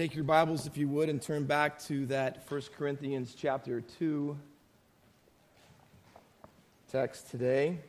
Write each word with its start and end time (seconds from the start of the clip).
Take 0.00 0.14
your 0.14 0.24
Bibles, 0.24 0.66
if 0.66 0.78
you 0.78 0.88
would, 0.88 1.10
and 1.10 1.20
turn 1.20 1.44
back 1.44 1.78
to 1.80 2.06
that 2.06 2.42
1 2.48 2.62
Corinthians 2.74 3.34
chapter 3.36 3.82
2 3.82 4.34
text 6.90 7.30
today. 7.30 7.80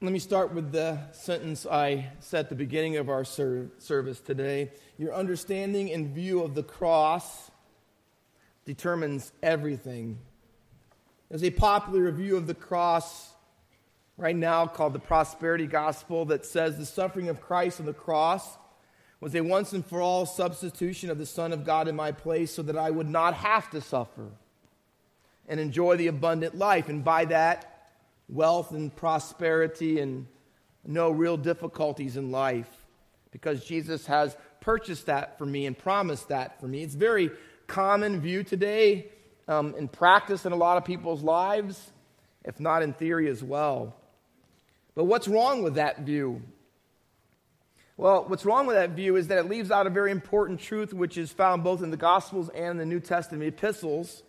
Let 0.00 0.10
me 0.10 0.18
start 0.18 0.54
with 0.54 0.72
the 0.72 1.00
sentence 1.12 1.66
I 1.66 2.12
said 2.20 2.46
at 2.46 2.48
the 2.48 2.54
beginning 2.54 2.96
of 2.96 3.10
our 3.10 3.26
ser- 3.26 3.68
service 3.76 4.20
today. 4.20 4.70
Your 4.96 5.14
understanding 5.14 5.92
and 5.92 6.08
view 6.08 6.42
of 6.42 6.54
the 6.54 6.62
cross 6.62 7.50
determines 8.64 9.32
everything. 9.42 10.16
There's 11.28 11.44
a 11.44 11.50
popular 11.50 12.10
view 12.10 12.38
of 12.38 12.46
the 12.46 12.54
cross 12.54 13.34
right 14.18 14.36
now 14.36 14.66
called 14.66 14.92
the 14.92 14.98
prosperity 14.98 15.66
gospel 15.66 16.26
that 16.26 16.44
says 16.44 16.76
the 16.76 16.84
suffering 16.84 17.28
of 17.28 17.40
Christ 17.40 17.78
on 17.78 17.86
the 17.86 17.94
cross 17.94 18.58
was 19.20 19.34
a 19.34 19.40
once 19.40 19.72
and 19.72 19.86
for 19.86 20.00
all 20.00 20.26
substitution 20.26 21.08
of 21.08 21.18
the 21.18 21.26
Son 21.26 21.52
of 21.52 21.64
God 21.64 21.88
in 21.88 21.96
my 21.96 22.12
place 22.12 22.52
so 22.52 22.62
that 22.62 22.76
I 22.76 22.90
would 22.90 23.08
not 23.08 23.34
have 23.34 23.70
to 23.70 23.80
suffer 23.80 24.28
and 25.48 25.60
enjoy 25.60 25.96
the 25.96 26.08
abundant 26.08 26.58
life. 26.58 26.88
And 26.88 27.04
by 27.04 27.24
that, 27.26 27.90
wealth 28.28 28.72
and 28.72 28.94
prosperity 28.94 30.00
and 30.00 30.26
no 30.84 31.10
real 31.10 31.36
difficulties 31.36 32.16
in 32.16 32.30
life 32.30 32.68
because 33.30 33.64
Jesus 33.64 34.06
has 34.06 34.36
purchased 34.60 35.06
that 35.06 35.38
for 35.38 35.46
me 35.46 35.66
and 35.66 35.78
promised 35.78 36.28
that 36.28 36.60
for 36.60 36.66
me. 36.66 36.82
It's 36.82 36.94
very 36.94 37.30
common 37.66 38.20
view 38.20 38.42
today 38.42 39.06
um, 39.46 39.74
in 39.76 39.86
practice 39.86 40.44
in 40.44 40.52
a 40.52 40.56
lot 40.56 40.76
of 40.76 40.84
people's 40.84 41.22
lives, 41.22 41.92
if 42.44 42.58
not 42.58 42.82
in 42.82 42.92
theory 42.92 43.28
as 43.28 43.42
well. 43.42 43.94
But 44.98 45.04
what's 45.04 45.28
wrong 45.28 45.62
with 45.62 45.76
that 45.76 46.00
view? 46.00 46.42
Well, 47.96 48.24
what's 48.26 48.44
wrong 48.44 48.66
with 48.66 48.74
that 48.74 48.90
view 48.96 49.14
is 49.14 49.28
that 49.28 49.38
it 49.38 49.48
leaves 49.48 49.70
out 49.70 49.86
a 49.86 49.90
very 49.90 50.10
important 50.10 50.58
truth 50.58 50.92
which 50.92 51.16
is 51.16 51.30
found 51.30 51.62
both 51.62 51.84
in 51.84 51.92
the 51.92 51.96
Gospels 51.96 52.48
and 52.48 52.80
the 52.80 52.84
New 52.84 52.98
Testament 52.98 53.44
epistles, 53.44 54.24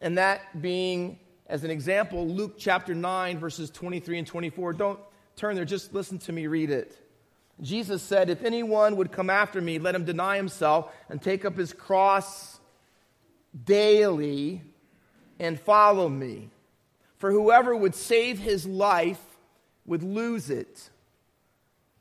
and 0.00 0.16
that 0.16 0.62
being, 0.62 1.18
as 1.48 1.64
an 1.64 1.70
example, 1.70 2.26
Luke 2.26 2.54
chapter 2.56 2.94
9, 2.94 3.38
verses 3.38 3.68
23 3.68 4.20
and 4.20 4.26
24. 4.26 4.72
Don't 4.72 4.98
turn 5.36 5.54
there, 5.54 5.66
just 5.66 5.92
listen 5.92 6.18
to 6.20 6.32
me 6.32 6.46
read 6.46 6.70
it. 6.70 6.96
Jesus 7.60 8.02
said, 8.02 8.30
If 8.30 8.42
anyone 8.42 8.96
would 8.96 9.12
come 9.12 9.28
after 9.28 9.60
me, 9.60 9.78
let 9.78 9.94
him 9.94 10.06
deny 10.06 10.36
himself 10.36 10.90
and 11.10 11.20
take 11.20 11.44
up 11.44 11.58
his 11.58 11.74
cross 11.74 12.58
daily 13.66 14.62
and 15.38 15.60
follow 15.60 16.08
me. 16.08 16.48
For 17.18 17.30
whoever 17.30 17.76
would 17.76 17.94
save 17.94 18.38
his 18.38 18.64
life 18.64 19.20
would 19.86 20.02
lose 20.02 20.50
it. 20.50 20.90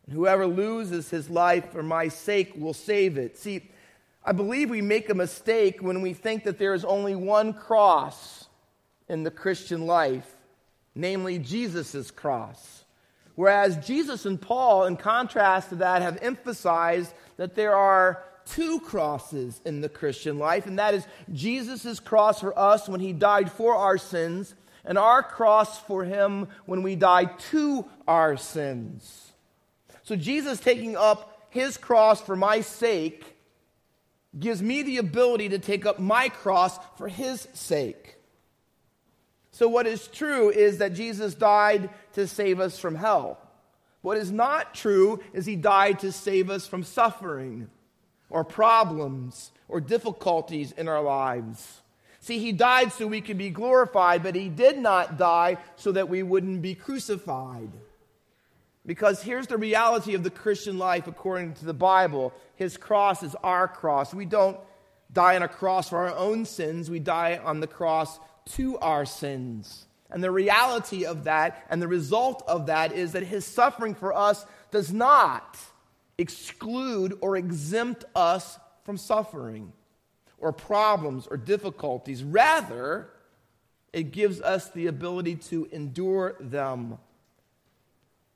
And 0.06 0.16
whoever 0.16 0.48
loses 0.48 1.10
his 1.10 1.30
life 1.30 1.72
for 1.72 1.84
my 1.84 2.08
sake 2.08 2.54
will 2.56 2.74
save 2.74 3.18
it. 3.18 3.38
See, 3.38 3.70
I 4.24 4.32
believe 4.32 4.70
we 4.70 4.82
make 4.82 5.10
a 5.10 5.16
mistake 5.16 5.82
when 5.82 6.02
we 6.02 6.14
think 6.14 6.44
that 6.44 6.58
there 6.58 6.74
is 6.74 6.84
only 6.86 7.16
one 7.16 7.54
cross 7.54 8.48
in 9.08 9.24
the 9.24 9.32
Christian 9.32 9.88
life, 9.88 10.36
namely 10.94 11.40
Jesus' 11.40 12.12
cross. 12.12 12.84
Whereas 13.36 13.78
Jesus 13.86 14.26
and 14.26 14.40
Paul, 14.40 14.86
in 14.86 14.98
contrast 14.98 15.70
to 15.70 15.76
that, 15.76 16.02
have 16.02 16.20
emphasized 16.22 17.14
that 17.38 17.56
there 17.56 17.76
are 17.76 18.24
two 18.46 18.80
crosses 18.82 19.62
in 19.64 19.82
the 19.82 19.90
Christian 19.90 20.38
life, 20.38 20.66
and 20.66 20.78
that 20.80 20.94
is 20.94 21.08
Jesus' 21.32 22.00
cross 22.00 22.42
for 22.42 22.58
us 22.58 22.90
when 22.90 23.00
he 23.00 23.14
died 23.14 23.52
for 23.52 23.76
our 23.76 23.98
sins, 23.98 24.56
and 24.90 24.98
our 24.98 25.22
cross 25.22 25.80
for 25.80 26.04
him 26.04 26.48
when 26.66 26.82
we 26.82 26.96
die 26.96 27.26
to 27.26 27.86
our 28.08 28.36
sins. 28.36 29.32
So 30.02 30.16
Jesus 30.16 30.60
taking 30.60 30.98
up 30.98 31.46
his 31.52 31.78
cross 31.78 32.20
for 32.20 32.36
my 32.36 32.62
sake 32.62 33.38
gives 34.38 34.64
me 34.64 34.82
the 34.82 34.98
ability 34.98 35.50
to 35.50 35.60
take 35.60 35.86
up 35.86 36.00
my 36.00 36.28
cross 36.30 36.78
for 36.98 37.08
his 37.08 37.48
sake. 37.54 38.16
So, 39.52 39.68
what 39.68 39.88
is 39.88 40.08
true 40.08 40.50
is 40.50 40.78
that 40.78 40.94
Jesus 40.94 41.34
died 41.34 41.90
to 42.14 42.28
save 42.28 42.60
us 42.60 42.80
from 42.80 42.96
hell. 42.96 43.40
What 44.02 44.18
is 44.18 44.32
not 44.32 44.74
true 44.74 45.22
is 45.34 45.46
he 45.46 45.56
died 45.56 46.00
to 46.00 46.12
save 46.12 46.50
us 46.50 46.66
from 46.66 46.84
suffering 46.84 47.70
or 48.30 48.44
problems 48.44 49.52
or 49.68 49.82
difficulties 49.82 50.72
in 50.72 50.88
our 50.88 51.02
lives. 51.02 51.82
See, 52.22 52.40
he 52.40 52.52
died 52.52 52.92
so 52.92 53.08
we 53.08 53.22
could 53.22 53.38
be 53.38 53.50
glorified, 53.50 54.24
but 54.24 54.36
he 54.36 54.50
did 54.50 54.78
not 54.78 55.18
die 55.18 55.58
so 55.78 55.92
that 55.94 56.10
we 56.10 56.22
wouldn't 56.22 56.62
be 56.62 56.76
crucified. 56.76 57.72
Because 58.86 59.22
here's 59.22 59.48
the 59.48 59.58
reality 59.58 60.16
of 60.16 60.24
the 60.24 60.30
Christian 60.30 60.78
life 60.78 61.08
according 61.08 61.54
to 61.56 61.66
the 61.66 61.74
Bible 61.74 62.34
His 62.56 62.76
cross 62.76 63.24
is 63.24 63.36
our 63.44 63.68
cross. 63.68 64.14
We 64.14 64.26
don't 64.26 64.58
die 65.12 65.36
on 65.36 65.44
a 65.44 65.48
cross 65.48 65.90
for 65.90 65.98
our 65.98 66.16
own 66.16 66.46
sins, 66.46 66.90
we 66.90 67.00
die 67.00 67.40
on 67.44 67.62
the 67.62 67.68
cross 67.68 68.20
to 68.54 68.78
our 68.80 69.06
sins. 69.06 69.86
And 70.12 70.24
the 70.24 70.32
reality 70.32 71.06
of 71.06 71.26
that 71.26 71.66
and 71.70 71.82
the 71.82 71.88
result 71.88 72.44
of 72.48 72.66
that 72.66 72.92
is 72.92 73.14
that 73.14 73.24
His 73.24 73.46
suffering 73.46 73.96
for 73.96 74.14
us 74.14 74.46
does 74.72 74.92
not 74.92 75.58
exclude 76.18 77.18
or 77.22 77.38
exempt 77.38 78.06
us 78.14 78.60
from 78.84 78.98
suffering 78.98 79.72
or 80.42 80.52
problems 80.52 81.28
or 81.28 81.38
difficulties. 81.38 82.24
Rather, 82.24 83.10
it 83.94 84.12
gives 84.12 84.42
us 84.42 84.70
the 84.70 84.88
ability 84.88 85.36
to 85.36 85.68
endure 85.72 86.36
them. 86.40 86.98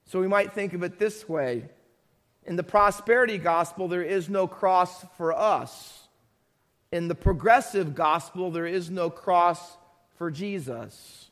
So 0.05 0.19
we 0.19 0.27
might 0.27 0.53
think 0.53 0.73
of 0.73 0.83
it 0.83 0.99
this 0.99 1.27
way 1.27 1.69
In 2.45 2.55
the 2.55 2.63
prosperity 2.63 3.37
gospel, 3.37 3.87
there 3.87 4.03
is 4.03 4.29
no 4.29 4.47
cross 4.47 5.05
for 5.17 5.33
us. 5.33 6.07
In 6.91 7.07
the 7.07 7.15
progressive 7.15 7.95
gospel, 7.95 8.51
there 8.51 8.67
is 8.67 8.91
no 8.91 9.09
cross 9.09 9.77
for 10.17 10.29
Jesus. 10.29 11.29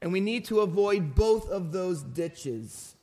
And 0.00 0.12
we 0.12 0.20
need 0.20 0.44
to 0.46 0.60
avoid 0.60 1.14
both 1.14 1.48
of 1.48 1.72
those 1.72 2.02
ditches. 2.02 2.94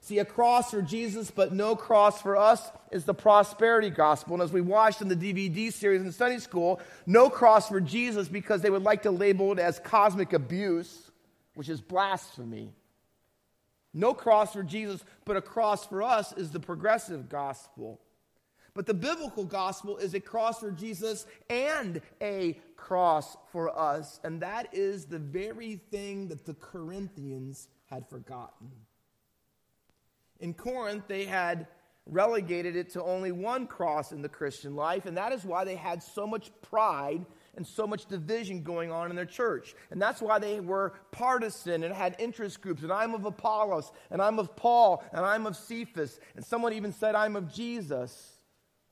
See, 0.00 0.18
a 0.18 0.24
cross 0.24 0.70
for 0.72 0.82
Jesus, 0.82 1.30
but 1.30 1.52
no 1.52 1.76
cross 1.76 2.20
for 2.20 2.36
us 2.36 2.70
is 2.92 3.04
the 3.04 3.14
prosperity 3.14 3.90
gospel. 3.90 4.34
And 4.34 4.42
as 4.42 4.52
we 4.52 4.60
watched 4.60 5.00
in 5.00 5.08
the 5.08 5.16
DVD 5.16 5.72
series 5.72 6.02
in 6.02 6.12
Sunday 6.12 6.38
school, 6.38 6.80
no 7.06 7.30
cross 7.30 7.68
for 7.68 7.80
Jesus 7.80 8.28
because 8.28 8.60
they 8.60 8.70
would 8.70 8.82
like 8.82 9.02
to 9.02 9.10
label 9.10 9.52
it 9.52 9.58
as 9.58 9.78
cosmic 9.78 10.32
abuse, 10.32 11.10
which 11.54 11.68
is 11.68 11.80
blasphemy. 11.80 12.72
No 13.94 14.14
cross 14.14 14.52
for 14.52 14.62
Jesus, 14.62 15.04
but 15.24 15.36
a 15.36 15.42
cross 15.42 15.86
for 15.86 16.02
us 16.02 16.32
is 16.32 16.50
the 16.50 16.60
progressive 16.60 17.28
gospel. 17.28 18.00
But 18.74 18.86
the 18.86 18.94
biblical 18.94 19.44
gospel 19.44 19.98
is 19.98 20.14
a 20.14 20.20
cross 20.20 20.60
for 20.60 20.70
Jesus 20.70 21.26
and 21.50 22.00
a 22.22 22.58
cross 22.76 23.36
for 23.50 23.78
us. 23.78 24.18
And 24.24 24.40
that 24.40 24.68
is 24.72 25.04
the 25.04 25.18
very 25.18 25.76
thing 25.90 26.28
that 26.28 26.46
the 26.46 26.54
Corinthians 26.54 27.68
had 27.86 28.08
forgotten. 28.08 28.70
In 30.40 30.54
Corinth, 30.54 31.04
they 31.06 31.26
had 31.26 31.66
relegated 32.06 32.76
it 32.76 32.90
to 32.90 33.02
only 33.02 33.32
one 33.32 33.66
cross 33.66 34.12
in 34.12 34.22
the 34.22 34.28
Christian 34.28 34.74
life, 34.74 35.06
and 35.06 35.16
that 35.16 35.32
is 35.32 35.44
why 35.44 35.64
they 35.64 35.76
had 35.76 36.02
so 36.02 36.26
much 36.26 36.50
pride 36.60 37.24
and 37.56 37.66
so 37.66 37.86
much 37.86 38.06
division 38.06 38.62
going 38.62 38.90
on 38.90 39.10
in 39.10 39.16
their 39.16 39.26
church. 39.26 39.74
And 39.90 40.00
that's 40.00 40.22
why 40.22 40.38
they 40.38 40.60
were 40.60 40.94
partisan 41.10 41.84
and 41.84 41.94
had 41.94 42.16
interest 42.18 42.60
groups. 42.60 42.82
And 42.82 42.92
I'm 42.92 43.14
of 43.14 43.24
Apollos, 43.24 43.92
and 44.10 44.22
I'm 44.22 44.38
of 44.38 44.56
Paul, 44.56 45.04
and 45.12 45.24
I'm 45.24 45.46
of 45.46 45.56
Cephas. 45.56 46.18
And 46.34 46.44
someone 46.44 46.72
even 46.72 46.92
said, 46.92 47.14
I'm 47.14 47.36
of 47.36 47.52
Jesus. 47.52 48.30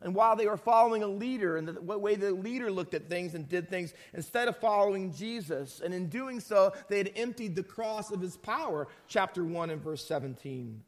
And 0.03 0.15
while 0.15 0.37
they 0.37 0.47
were 0.47 0.57
following 0.57 1.03
a 1.03 1.09
leader 1.09 1.57
and 1.57 1.69
the 1.69 1.81
way 1.81 2.15
the 2.17 2.33
leader 2.33 2.71
looked 2.71 2.95
at 2.95 3.09
things 3.09 3.35
and 3.35 3.49
did 3.49 3.69
things, 3.69 3.93
instead 4.15 4.49
of 4.49 4.57
following 4.59 5.13
Jesus, 5.13 5.81
and 5.85 5.93
in 5.93 6.09
doing 6.09 6.41
so, 6.41 6.73
they 6.89 6.99
had 6.99 7.13
emptied 7.17 7.55
the 7.55 7.63
cross 7.63 8.11
of 8.11 8.21
his 8.21 8.37
power, 8.37 8.89
chapter 9.09 9.45
1 9.45 9.71
and 9.71 9.83
verse 9.83 10.05
17. 10.07 10.83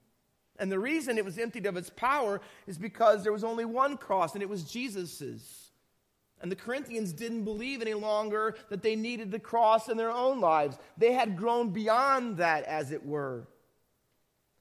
And 0.63 0.71
the 0.71 0.79
reason 0.79 1.19
it 1.19 1.25
was 1.25 1.39
emptied 1.39 1.67
of 1.67 1.77
its 1.77 1.91
power 1.91 2.41
is 2.69 2.79
because 2.79 3.25
there 3.25 3.33
was 3.33 3.43
only 3.43 3.65
one 3.65 3.97
cross, 3.97 4.35
and 4.35 4.45
it 4.45 4.49
was 4.49 4.63
Jesus's. 4.63 5.73
And 6.41 6.53
the 6.53 6.57
Corinthians 6.57 7.13
didn't 7.13 7.43
believe 7.43 7.83
any 7.83 7.95
longer 7.95 8.55
that 8.71 8.81
they 8.81 8.95
needed 8.95 9.33
the 9.33 9.41
cross 9.41 9.89
in 9.89 9.97
their 9.97 10.13
own 10.13 10.41
lives. 10.41 10.79
They 10.97 11.15
had 11.15 11.37
grown 11.37 11.71
beyond 11.71 12.37
that, 12.37 12.63
as 12.63 12.93
it 12.93 13.05
were. 13.05 13.49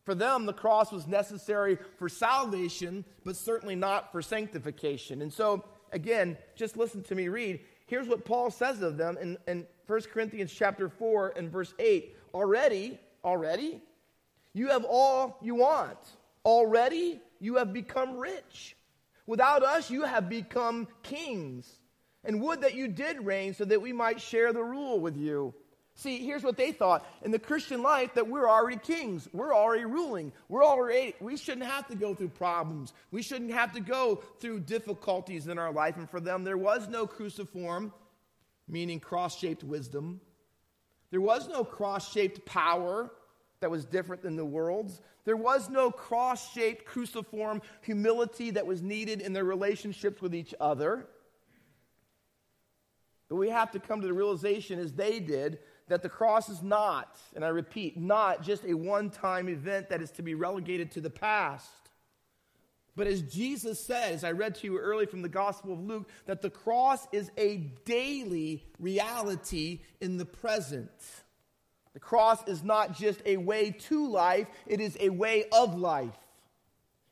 For 0.03 0.15
them, 0.15 0.47
the 0.47 0.53
cross 0.53 0.91
was 0.91 1.05
necessary 1.05 1.77
for 1.99 2.09
salvation, 2.09 3.05
but 3.23 3.35
certainly 3.35 3.75
not 3.75 4.11
for 4.11 4.23
sanctification. 4.23 5.21
And 5.21 5.31
so, 5.31 5.63
again, 5.91 6.35
just 6.55 6.77
listen 6.77 7.03
to 7.03 7.13
me 7.13 7.27
read. 7.27 7.59
Here's 7.85 8.07
what 8.07 8.25
Paul 8.25 8.49
says 8.49 8.81
of 8.81 8.97
them 8.97 9.19
in, 9.21 9.37
in 9.47 9.67
1 9.85 10.01
Corinthians 10.11 10.51
chapter 10.51 10.89
4 10.89 11.33
and 11.37 11.51
verse 11.51 11.75
8. 11.77 12.17
Already, 12.33 12.99
already, 13.23 13.83
you 14.53 14.69
have 14.69 14.83
all 14.83 15.37
you 15.41 15.55
want. 15.55 15.97
Already, 16.45 17.21
you 17.39 17.55
have 17.55 17.73
become 17.73 18.17
rich. 18.17 18.75
Without 19.25 19.63
us, 19.63 19.89
you 19.89 20.03
have 20.03 20.29
become 20.29 20.87
kings. 21.03 21.79
And 22.23 22.41
would 22.41 22.61
that 22.61 22.75
you 22.75 22.87
did 22.87 23.25
reign 23.25 23.53
so 23.53 23.65
that 23.65 23.81
we 23.81 23.93
might 23.93 24.21
share 24.21 24.53
the 24.53 24.63
rule 24.63 24.99
with 24.99 25.17
you. 25.17 25.53
See, 25.95 26.25
here's 26.25 26.43
what 26.43 26.57
they 26.57 26.71
thought 26.71 27.05
in 27.21 27.31
the 27.31 27.39
Christian 27.39 27.83
life 27.83 28.13
that 28.15 28.27
we're 28.27 28.49
already 28.49 28.77
kings. 28.77 29.27
We're 29.33 29.53
already 29.53 29.85
ruling. 29.85 30.31
We're 30.49 30.63
already, 30.63 31.15
we 31.19 31.37
shouldn't 31.37 31.65
have 31.65 31.87
to 31.87 31.95
go 31.95 32.15
through 32.15 32.29
problems. 32.29 32.93
We 33.11 33.21
shouldn't 33.21 33.51
have 33.51 33.73
to 33.73 33.81
go 33.81 34.23
through 34.39 34.61
difficulties 34.61 35.47
in 35.47 35.59
our 35.59 35.71
life. 35.71 35.97
And 35.97 36.09
for 36.09 36.19
them, 36.19 36.43
there 36.43 36.57
was 36.57 36.87
no 36.87 37.05
cruciform, 37.05 37.93
meaning 38.67 38.99
cross 38.99 39.37
shaped 39.37 39.63
wisdom. 39.63 40.21
There 41.11 41.21
was 41.21 41.47
no 41.49 41.63
cross 41.63 42.11
shaped 42.11 42.45
power 42.45 43.11
that 43.61 43.71
was 43.71 43.85
different 43.85 44.23
than 44.23 44.35
the 44.35 44.45
world's. 44.45 45.01
There 45.23 45.37
was 45.37 45.69
no 45.69 45.91
cross 45.91 46.51
shaped 46.51 46.85
cruciform 46.85 47.61
humility 47.81 48.51
that 48.51 48.65
was 48.65 48.81
needed 48.81 49.21
in 49.21 49.33
their 49.33 49.45
relationships 49.45 50.21
with 50.21 50.35
each 50.35 50.53
other. 50.59 51.07
But 53.29 53.35
we 53.37 53.49
have 53.49 53.71
to 53.71 53.79
come 53.79 54.01
to 54.01 54.07
the 54.07 54.13
realization, 54.13 54.79
as 54.79 54.91
they 54.91 55.19
did, 55.19 55.59
that 55.87 56.01
the 56.01 56.09
cross 56.09 56.49
is 56.49 56.61
not, 56.61 57.17
and 57.35 57.45
I 57.45 57.49
repeat, 57.49 57.97
not 57.97 58.43
just 58.43 58.65
a 58.65 58.73
one 58.73 59.09
time 59.09 59.47
event 59.47 59.89
that 59.89 60.01
is 60.01 60.11
to 60.11 60.21
be 60.21 60.35
relegated 60.35 60.91
to 60.91 61.01
the 61.01 61.09
past. 61.09 61.69
But 62.95 63.07
as 63.07 63.21
Jesus 63.21 63.79
says, 63.79 64.23
I 64.23 64.31
read 64.31 64.55
to 64.55 64.67
you 64.67 64.77
early 64.77 65.05
from 65.05 65.21
the 65.21 65.29
Gospel 65.29 65.73
of 65.73 65.79
Luke, 65.79 66.09
that 66.25 66.41
the 66.41 66.49
cross 66.49 67.07
is 67.13 67.31
a 67.37 67.57
daily 67.85 68.65
reality 68.79 69.81
in 70.01 70.17
the 70.17 70.25
present. 70.25 70.89
The 71.93 71.99
cross 71.99 72.47
is 72.47 72.63
not 72.63 72.93
just 72.93 73.21
a 73.25 73.37
way 73.37 73.71
to 73.71 74.07
life, 74.07 74.47
it 74.65 74.79
is 74.79 74.97
a 74.99 75.09
way 75.09 75.45
of 75.51 75.77
life. 75.77 76.17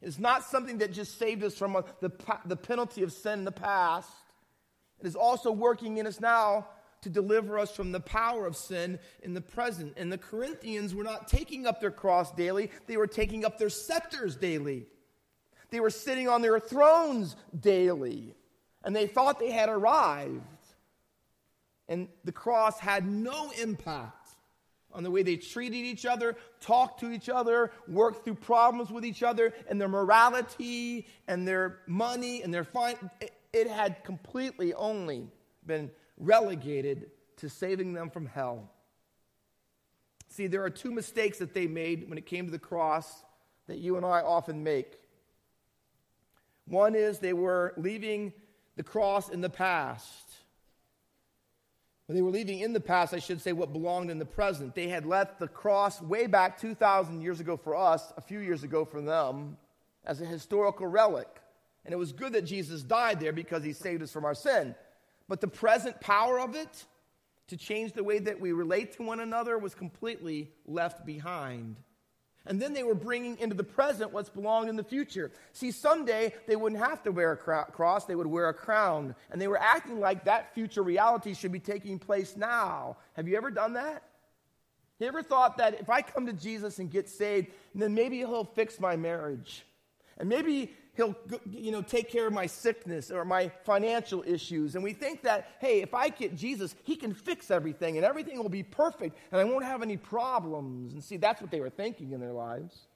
It's 0.02 0.20
not 0.20 0.46
something 0.46 0.78
that 0.78 0.94
just 0.94 1.18
saved 1.20 1.44
us 1.44 1.56
from 1.56 1.84
the, 2.00 2.12
the 2.46 2.56
penalty 2.56 3.04
of 3.04 3.12
sin 3.12 3.40
in 3.40 3.46
the 3.46 3.52
past. 3.52 4.10
It 5.00 5.06
is 5.06 5.16
also 5.16 5.52
working 5.52 5.98
in 5.98 6.08
us 6.08 6.22
now 6.22 6.68
to 7.02 7.10
deliver 7.10 7.58
us 7.58 7.72
from 7.72 7.92
the 7.92 8.00
power 8.00 8.46
of 8.46 8.56
sin 8.56 9.00
in 9.24 9.34
the 9.34 9.42
present. 9.42 9.94
And 9.98 10.12
the 10.12 10.18
Corinthians 10.18 10.94
were 10.94 11.04
not 11.04 11.28
taking 11.28 11.66
up 11.66 11.82
their 11.82 11.92
cross 11.92 12.32
daily, 12.32 12.72
they 12.88 12.98
were 12.98 13.08
taking 13.08 13.46
up 13.46 13.58
their 13.58 13.70
scepters 13.70 14.36
daily. 14.36 14.86
They 15.72 15.80
were 15.80 15.92
sitting 15.92 16.28
on 16.28 16.42
their 16.42 16.60
thrones 16.60 17.36
daily. 17.58 18.34
And 18.84 18.96
they 18.96 19.08
thought 19.08 19.40
they 19.40 19.52
had 19.52 19.70
arrived. 19.70 20.42
And 21.88 22.08
the 22.24 22.32
cross 22.32 22.80
had 22.80 23.08
no 23.08 23.52
impact 23.62 24.19
on 24.92 25.04
the 25.04 25.12
way 25.12 25.24
they 25.24 25.38
treated 25.38 25.78
each 25.78 26.06
other, 26.06 26.36
talked 26.62 27.00
to 27.02 27.12
each 27.12 27.30
other, 27.30 27.72
worked 27.88 28.26
through 28.26 28.36
problems 28.36 28.90
with 28.90 29.06
each 29.06 29.24
other, 29.24 29.54
and 29.70 29.80
their 29.80 29.88
morality 29.88 31.08
and 31.28 31.48
their 31.48 31.80
money 31.88 32.42
and 32.42 32.54
their 32.54 32.64
fine. 32.64 32.96
It, 33.22 33.34
it 33.54 33.68
had 33.68 34.04
completely 34.04 34.74
only 34.74 35.28
been 35.66 35.92
relegated 36.18 37.12
to 37.38 37.50
saving 37.50 37.94
them 37.94 38.10
from 38.10 38.26
hell. 38.26 38.70
See, 40.30 40.48
there 40.48 40.64
are 40.64 40.70
two 40.70 40.92
mistakes 40.92 41.40
that 41.40 41.54
they 41.54 41.68
made 41.68 42.08
when 42.08 42.18
it 42.18 42.26
came 42.26 42.46
to 42.46 42.52
the 42.52 42.60
cross 42.60 43.24
that 43.68 43.80
you 43.80 43.98
and 43.98 44.06
I 44.06 44.22
often 44.22 44.64
make. 44.64 45.00
One 46.66 46.96
is 46.96 47.20
they 47.20 47.34
were 47.34 47.74
leaving 47.78 48.34
the 48.76 48.84
cross 48.84 49.30
in 49.30 49.42
the 49.42 49.50
past. 49.50 50.29
When 52.10 52.16
they 52.16 52.24
were 52.24 52.32
leaving 52.32 52.62
in 52.62 52.74
the 52.74 52.80
past, 52.80 53.14
I 53.14 53.20
should 53.20 53.40
say 53.40 53.52
what 53.52 53.72
belonged 53.72 54.10
in 54.10 54.18
the 54.18 54.26
present. 54.26 54.74
They 54.74 54.88
had 54.88 55.06
left 55.06 55.38
the 55.38 55.48
cross 55.48 56.02
way 56.02 56.26
back 56.26 56.60
2,000 56.60 57.22
years 57.22 57.40
ago 57.40 57.56
for 57.56 57.76
us, 57.76 58.12
a 58.18 58.22
few 58.22 58.40
years 58.40 58.64
ago 58.64 58.84
for 58.84 59.00
them, 59.00 59.58
as 60.06 60.20
a 60.20 60.26
historical 60.26 60.88
relic. 60.88 61.28
And 61.86 61.94
it 61.94 61.98
was 61.98 62.12
good 62.12 62.34
that 62.34 62.46
Jesus 62.46 62.82
died 62.82 63.20
there 63.20 63.32
because 63.32 63.64
he 63.64 63.74
saved 63.74 64.02
us 64.02 64.12
from 64.12 64.26
our 64.26 64.34
sin. 64.34 64.74
But 65.28 65.40
the 65.40 65.48
present 65.48 66.02
power 66.02 66.40
of 66.40 66.56
it 66.56 66.84
to 67.46 67.56
change 67.56 67.94
the 67.94 68.04
way 68.04 68.18
that 68.18 68.42
we 68.42 68.54
relate 68.54 68.94
to 68.94 69.04
one 69.04 69.20
another 69.20 69.60
was 69.60 69.76
completely 69.76 70.50
left 70.66 71.06
behind. 71.06 71.76
And 72.46 72.62
then 72.62 72.74
they 72.74 72.84
were 72.84 72.96
bringing 72.96 73.38
into 73.38 73.56
the 73.56 73.64
present 73.64 74.12
what's 74.12 74.30
belonged 74.30 74.70
in 74.70 74.76
the 74.76 74.84
future. 74.84 75.32
See, 75.54 75.72
someday 75.72 76.34
they 76.48 76.56
wouldn't 76.56 76.82
have 76.82 77.04
to 77.04 77.12
wear 77.12 77.34
a 77.34 77.38
cross, 77.72 78.06
they 78.06 78.16
would 78.16 78.28
wear 78.28 78.50
a 78.50 78.54
crown. 78.54 79.14
And 79.30 79.42
they 79.42 79.48
were 79.48 79.60
acting 79.60 80.00
like 80.00 80.26
that 80.26 80.54
future 80.54 80.82
reality 80.82 81.34
should 81.34 81.52
be 81.52 81.60
taking 81.60 82.00
place 82.00 82.36
now. 82.36 82.98
Have 83.14 83.28
you 83.28 83.38
ever 83.38 83.52
done 83.52 83.74
that? 83.74 84.04
You 85.00 85.08
ever 85.08 85.24
thought 85.24 85.58
that 85.58 85.80
if 85.80 85.90
I 85.90 86.02
come 86.02 86.26
to 86.26 86.34
Jesus 86.34 86.80
and 86.80 86.92
get 86.92 87.08
saved, 87.08 87.48
then 87.74 87.94
maybe 87.94 88.18
he'll 88.18 88.44
fix 88.44 88.80
my 88.80 88.96
marriage? 88.98 89.66
And 90.20 90.28
maybe 90.28 90.74
he'll 90.96 91.16
you 91.50 91.72
know 91.72 91.82
take 91.82 92.10
care 92.10 92.28
of 92.28 92.34
my 92.34 92.46
sickness 92.46 93.10
or 93.10 93.24
my 93.24 93.50
financial 93.64 94.24
issues. 94.28 94.76
And 94.76 94.84
we 94.84 94.94
think 94.94 95.24
that 95.24 95.56
hey 95.60 95.82
if 95.82 95.94
i 95.94 96.10
get 96.10 96.36
jesus 96.36 96.76
he 96.84 96.96
can 96.96 97.14
fix 97.14 97.50
everything 97.50 97.96
and 97.96 98.06
everything 98.06 98.38
will 98.38 98.50
be 98.50 98.64
perfect 98.64 99.18
and 99.32 99.40
i 99.40 99.44
won't 99.44 99.64
have 99.64 99.82
any 99.82 99.98
problems. 99.98 100.94
And 100.94 101.04
see 101.04 101.18
that's 101.18 101.42
what 101.42 101.52
they 101.52 101.62
were 101.62 101.70
thinking 101.70 102.12
in 102.12 102.20
their 102.20 102.34
lives. 102.34 102.88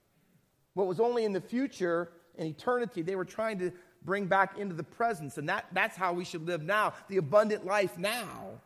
What 0.73 0.87
was 0.87 0.99
only 0.99 1.23
in 1.23 1.33
the 1.33 1.41
future 1.41 2.11
in 2.35 2.47
eternity 2.47 3.01
they 3.01 3.15
were 3.15 3.25
trying 3.25 3.59
to 3.59 3.71
bring 4.03 4.25
back 4.25 4.57
into 4.57 4.75
the 4.75 4.83
presence. 4.83 5.37
And 5.37 5.47
that, 5.47 5.65
that's 5.71 5.95
how 5.95 6.11
we 6.11 6.25
should 6.25 6.45
live 6.45 6.61
now 6.61 6.93
the 7.07 7.17
abundant 7.17 7.65
life 7.65 7.97
now. 7.97 8.59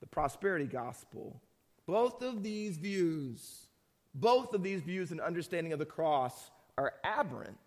The 0.00 0.06
prosperity 0.06 0.66
gospel. 0.66 1.40
Both 1.86 2.22
of 2.22 2.42
these 2.42 2.76
views 2.76 3.66
both 4.14 4.54
of 4.54 4.62
these 4.62 4.82
views 4.82 5.10
and 5.10 5.20
understanding 5.20 5.72
of 5.72 5.78
the 5.78 5.86
cross 5.86 6.50
are 6.78 6.94
aberrant 7.04 7.58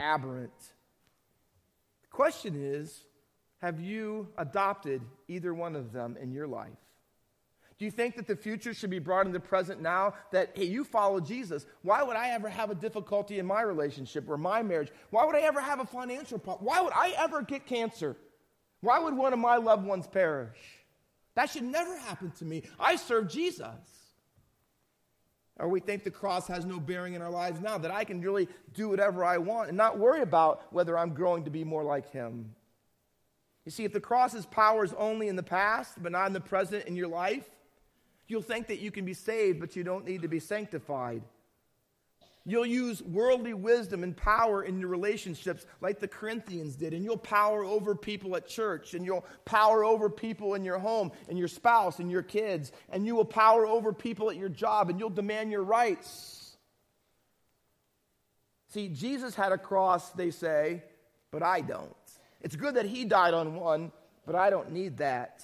aberrant. 0.00 0.58
The 2.02 2.08
question 2.08 2.54
is 2.56 3.04
have 3.60 3.78
you 3.78 4.28
adopted 4.38 5.02
either 5.28 5.52
one 5.52 5.76
of 5.76 5.92
them 5.92 6.16
in 6.20 6.32
your 6.32 6.46
life? 6.46 6.70
Do 7.78 7.84
you 7.84 7.90
think 7.90 8.16
that 8.16 8.26
the 8.26 8.36
future 8.36 8.74
should 8.74 8.90
be 8.90 8.98
brought 8.98 9.26
into 9.26 9.38
the 9.38 9.40
present 9.40 9.80
now? 9.80 10.14
That, 10.32 10.50
hey, 10.54 10.64
you 10.64 10.84
follow 10.84 11.18
Jesus. 11.18 11.64
Why 11.82 12.02
would 12.02 12.16
I 12.16 12.30
ever 12.30 12.48
have 12.48 12.70
a 12.70 12.74
difficulty 12.74 13.38
in 13.38 13.46
my 13.46 13.62
relationship 13.62 14.28
or 14.28 14.36
my 14.36 14.62
marriage? 14.62 14.90
Why 15.10 15.24
would 15.24 15.34
I 15.34 15.40
ever 15.40 15.60
have 15.60 15.80
a 15.80 15.86
financial 15.86 16.38
problem? 16.38 16.66
Why 16.66 16.80
would 16.82 16.92
I 16.94 17.14
ever 17.16 17.40
get 17.40 17.66
cancer? 17.66 18.16
Why 18.82 18.98
would 18.98 19.14
one 19.14 19.32
of 19.32 19.38
my 19.38 19.56
loved 19.56 19.86
ones 19.86 20.06
perish? 20.06 20.58
That 21.36 21.48
should 21.48 21.62
never 21.62 21.96
happen 21.96 22.32
to 22.32 22.44
me. 22.44 22.64
I 22.78 22.96
serve 22.96 23.30
Jesus. 23.30 23.99
Or 25.60 25.68
we 25.68 25.78
think 25.78 26.04
the 26.04 26.10
cross 26.10 26.46
has 26.48 26.64
no 26.64 26.80
bearing 26.80 27.12
in 27.12 27.20
our 27.20 27.30
lives 27.30 27.60
now, 27.60 27.76
that 27.78 27.90
I 27.90 28.04
can 28.04 28.20
really 28.20 28.48
do 28.72 28.88
whatever 28.88 29.24
I 29.24 29.36
want 29.36 29.68
and 29.68 29.76
not 29.76 29.98
worry 29.98 30.22
about 30.22 30.72
whether 30.72 30.96
I'm 30.96 31.12
growing 31.12 31.44
to 31.44 31.50
be 31.50 31.64
more 31.64 31.84
like 31.84 32.10
Him. 32.10 32.54
You 33.66 33.70
see, 33.70 33.84
if 33.84 33.92
the 33.92 34.00
cross's 34.00 34.46
power 34.46 34.84
is 34.84 34.94
only 34.94 35.28
in 35.28 35.36
the 35.36 35.42
past, 35.42 36.02
but 36.02 36.12
not 36.12 36.26
in 36.26 36.32
the 36.32 36.40
present 36.40 36.86
in 36.86 36.96
your 36.96 37.08
life, 37.08 37.44
you'll 38.26 38.40
think 38.40 38.68
that 38.68 38.80
you 38.80 38.90
can 38.90 39.04
be 39.04 39.12
saved, 39.12 39.60
but 39.60 39.76
you 39.76 39.84
don't 39.84 40.06
need 40.06 40.22
to 40.22 40.28
be 40.28 40.40
sanctified. 40.40 41.22
You'll 42.46 42.66
use 42.66 43.02
worldly 43.02 43.52
wisdom 43.52 44.02
and 44.02 44.16
power 44.16 44.62
in 44.62 44.80
your 44.80 44.88
relationships 44.88 45.66
like 45.82 46.00
the 46.00 46.08
Corinthians 46.08 46.74
did, 46.74 46.94
and 46.94 47.04
you'll 47.04 47.18
power 47.18 47.64
over 47.64 47.94
people 47.94 48.34
at 48.34 48.48
church, 48.48 48.94
and 48.94 49.04
you'll 49.04 49.26
power 49.44 49.84
over 49.84 50.08
people 50.08 50.54
in 50.54 50.64
your 50.64 50.78
home, 50.78 51.12
and 51.28 51.38
your 51.38 51.48
spouse, 51.48 51.98
and 51.98 52.10
your 52.10 52.22
kids, 52.22 52.72
and 52.88 53.04
you 53.04 53.14
will 53.14 53.26
power 53.26 53.66
over 53.66 53.92
people 53.92 54.30
at 54.30 54.36
your 54.36 54.48
job, 54.48 54.88
and 54.88 54.98
you'll 54.98 55.10
demand 55.10 55.52
your 55.52 55.62
rights. 55.62 56.56
See, 58.68 58.88
Jesus 58.88 59.34
had 59.34 59.52
a 59.52 59.58
cross, 59.58 60.10
they 60.12 60.30
say, 60.30 60.82
but 61.30 61.42
I 61.42 61.60
don't. 61.60 61.94
It's 62.40 62.56
good 62.56 62.76
that 62.76 62.86
he 62.86 63.04
died 63.04 63.34
on 63.34 63.54
one, 63.54 63.92
but 64.24 64.34
I 64.34 64.48
don't 64.48 64.72
need 64.72 64.98
that. 64.98 65.42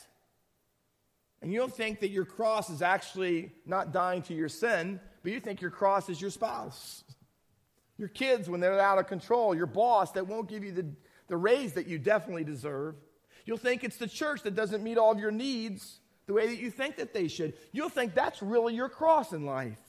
And 1.43 1.53
you'll 1.53 1.69
think 1.69 2.01
that 2.01 2.11
your 2.11 2.25
cross 2.25 2.71
is 2.71 2.81
actually 2.81 3.53
not 3.67 3.93
dying 3.93 4.23
to 4.23 4.35
your 4.35 4.49
sin, 4.49 4.99
but 5.27 5.33
you 5.33 5.41
think 5.41 5.61
your 5.61 5.73
cross 5.73 6.09
is 6.09 6.21
your 6.21 6.31
spouse, 6.31 7.03
your 7.99 8.07
kids 8.07 8.49
when 8.49 8.61
they're 8.61 8.79
out 8.79 8.99
of 8.99 9.09
control, 9.09 9.57
your 9.57 9.67
boss 9.67 10.13
that 10.13 10.29
won't 10.29 10.49
give 10.49 10.63
you 10.63 10.71
the, 10.71 10.87
the 11.27 11.37
raise 11.37 11.73
that 11.73 11.89
you 11.89 11.99
definitely 11.99 12.45
deserve. 12.45 12.95
You'll 13.45 13.57
think 13.57 13.83
it's 13.83 13.97
the 13.97 14.07
church 14.07 14.43
that 14.45 14.55
doesn't 14.55 14.85
meet 14.85 14.99
all 14.99 15.11
of 15.11 15.19
your 15.19 15.33
needs 15.33 15.99
the 16.27 16.33
way 16.33 16.47
that 16.47 16.59
you 16.59 16.71
think 16.71 16.99
that 16.99 17.13
they 17.13 17.27
should. 17.27 17.55
You'll 17.73 17.89
think 17.89 18.15
that's 18.15 18.41
really 18.41 18.77
your 18.77 18.89
cross 18.89 19.33
in 19.33 19.45
life. 19.45 19.81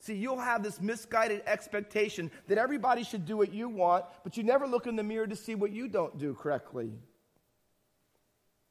See, 0.00 0.16
you'll 0.16 0.38
have 0.38 0.62
this 0.62 0.82
misguided 0.82 1.40
expectation 1.46 2.30
that 2.48 2.58
everybody 2.58 3.04
should 3.04 3.24
do 3.24 3.38
what 3.38 3.54
you 3.54 3.70
want, 3.70 4.04
but 4.22 4.36
you 4.36 4.42
never 4.42 4.66
look 4.66 4.86
in 4.86 4.96
the 4.96 5.02
mirror 5.02 5.26
to 5.26 5.34
see 5.34 5.54
what 5.54 5.70
you 5.70 5.88
don't 5.88 6.18
do 6.18 6.34
correctly. 6.34 6.92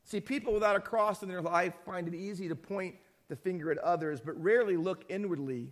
See, 0.03 0.21
people 0.21 0.53
without 0.53 0.75
a 0.75 0.79
cross 0.79 1.23
in 1.23 1.29
their 1.29 1.41
life 1.41 1.73
find 1.87 2.07
it 2.07 2.13
easy 2.13 2.49
to 2.49 2.55
point 2.55 2.97
the 3.33 3.37
finger 3.37 3.71
at 3.71 3.79
others, 3.79 4.21
but 4.21 4.39
rarely 4.39 4.77
look 4.77 5.05
inwardly 5.09 5.71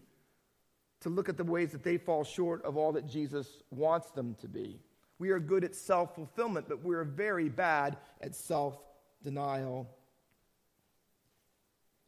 to 1.02 1.10
look 1.10 1.30
at 1.30 1.38
the 1.38 1.44
ways 1.44 1.72
that 1.72 1.84
they 1.84 1.96
fall 1.96 2.24
short 2.24 2.66
of 2.66 2.76
all 2.76 2.92
that 2.94 3.06
Jesus 3.06 3.62
wants 3.70 4.10
them 4.10 4.36
to 4.42 4.48
be. 4.48 4.80
We 5.20 5.30
are 5.30 5.38
good 5.38 5.64
at 5.64 5.76
self 5.76 6.16
fulfillment, 6.16 6.66
but 6.68 6.84
we're 6.84 7.04
very 7.04 7.50
bad 7.50 7.98
at 8.20 8.34
self 8.34 8.80
denial. 9.24 9.88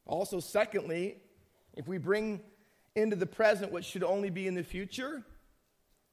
Also, 0.07 0.39
secondly, 0.39 1.17
if 1.75 1.88
we 1.88 2.00
bring 2.00 2.41
into 2.95 3.15
the 3.15 3.27
present 3.27 3.72
what 3.72 3.86
should 3.86 4.03
only 4.03 4.31
be 4.31 4.48
in 4.48 4.55
the 4.55 4.63
future, 4.63 5.24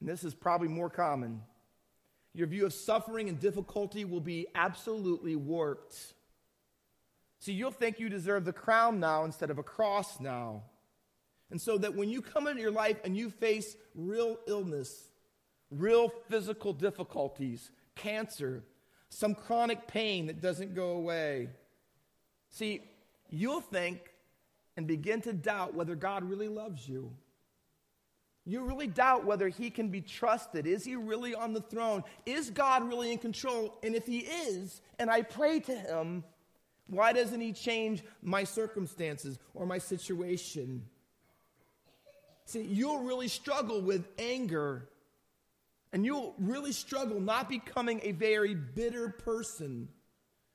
and 0.00 0.08
this 0.08 0.22
is 0.22 0.34
probably 0.34 0.68
more 0.68 0.90
common, 0.90 1.40
your 2.34 2.46
view 2.46 2.66
of 2.66 2.74
suffering 2.74 3.30
and 3.30 3.40
difficulty 3.40 4.04
will 4.04 4.20
be 4.20 4.48
absolutely 4.54 5.34
warped. 5.34 6.12
See, 7.40 7.52
you'll 7.52 7.70
think 7.70 7.98
you 7.98 8.08
deserve 8.08 8.44
the 8.44 8.52
crown 8.52 9.00
now 9.00 9.24
instead 9.24 9.50
of 9.50 9.58
a 9.58 9.62
cross 9.62 10.20
now. 10.20 10.62
And 11.50 11.60
so 11.60 11.78
that 11.78 11.96
when 11.96 12.10
you 12.10 12.22
come 12.22 12.46
into 12.46 12.60
your 12.60 12.70
life 12.70 12.98
and 13.02 13.16
you 13.16 13.30
face 13.30 13.76
real 13.94 14.38
illness, 14.46 15.10
real 15.70 16.12
physical 16.28 16.72
difficulties, 16.72 17.70
cancer, 17.96 18.62
some 19.08 19.34
chronic 19.34 19.88
pain 19.88 20.26
that 20.26 20.40
doesn't 20.40 20.74
go 20.74 20.90
away, 20.90 21.48
see, 22.50 22.82
you'll 23.30 23.62
think 23.62 24.00
and 24.76 24.86
begin 24.86 25.22
to 25.22 25.32
doubt 25.32 25.74
whether 25.74 25.94
God 25.94 26.22
really 26.22 26.48
loves 26.48 26.86
you. 26.86 27.10
You 28.44 28.64
really 28.64 28.86
doubt 28.86 29.24
whether 29.24 29.48
he 29.48 29.70
can 29.70 29.88
be 29.88 30.00
trusted. 30.00 30.66
Is 30.66 30.84
he 30.84 30.96
really 30.96 31.34
on 31.34 31.52
the 31.52 31.60
throne? 31.60 32.04
Is 32.26 32.50
God 32.50 32.86
really 32.86 33.12
in 33.12 33.18
control? 33.18 33.78
And 33.82 33.94
if 33.94 34.06
he 34.06 34.18
is, 34.18 34.82
and 34.98 35.10
I 35.10 35.22
pray 35.22 35.60
to 35.60 35.74
him, 35.74 36.24
why 36.90 37.12
doesn't 37.12 37.40
he 37.40 37.52
change 37.52 38.02
my 38.20 38.44
circumstances 38.44 39.38
or 39.54 39.64
my 39.64 39.78
situation? 39.78 40.82
See, 42.46 42.62
you'll 42.62 43.04
really 43.04 43.28
struggle 43.28 43.80
with 43.80 44.08
anger, 44.18 44.88
and 45.92 46.04
you'll 46.04 46.34
really 46.38 46.72
struggle 46.72 47.20
not 47.20 47.48
becoming 47.48 48.00
a 48.02 48.10
very 48.10 48.54
bitter 48.54 49.08
person 49.08 49.88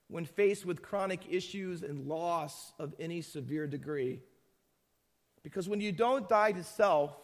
when 0.09 0.25
faced 0.25 0.65
with 0.65 0.81
chronic 0.81 1.21
issues 1.29 1.81
and 1.83 2.05
loss 2.05 2.73
of 2.79 2.93
any 2.99 3.21
severe 3.21 3.65
degree. 3.65 4.19
Because 5.41 5.69
when 5.69 5.79
you 5.79 5.93
don't 5.93 6.27
die 6.27 6.51
to 6.51 6.63
self, 6.63 7.15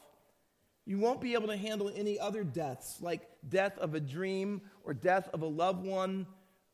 you 0.85 0.97
won't 0.99 1.21
be 1.21 1.33
able 1.33 1.47
to 1.47 1.57
handle 1.57 1.91
any 1.93 2.17
other 2.17 2.43
deaths, 2.43 2.99
like 3.01 3.21
death 3.47 3.77
of 3.77 3.93
a 3.93 3.99
dream 3.99 4.61
or 4.83 4.93
death 4.93 5.29
of 5.33 5.41
a 5.41 5.45
loved 5.47 5.85
one 5.85 6.25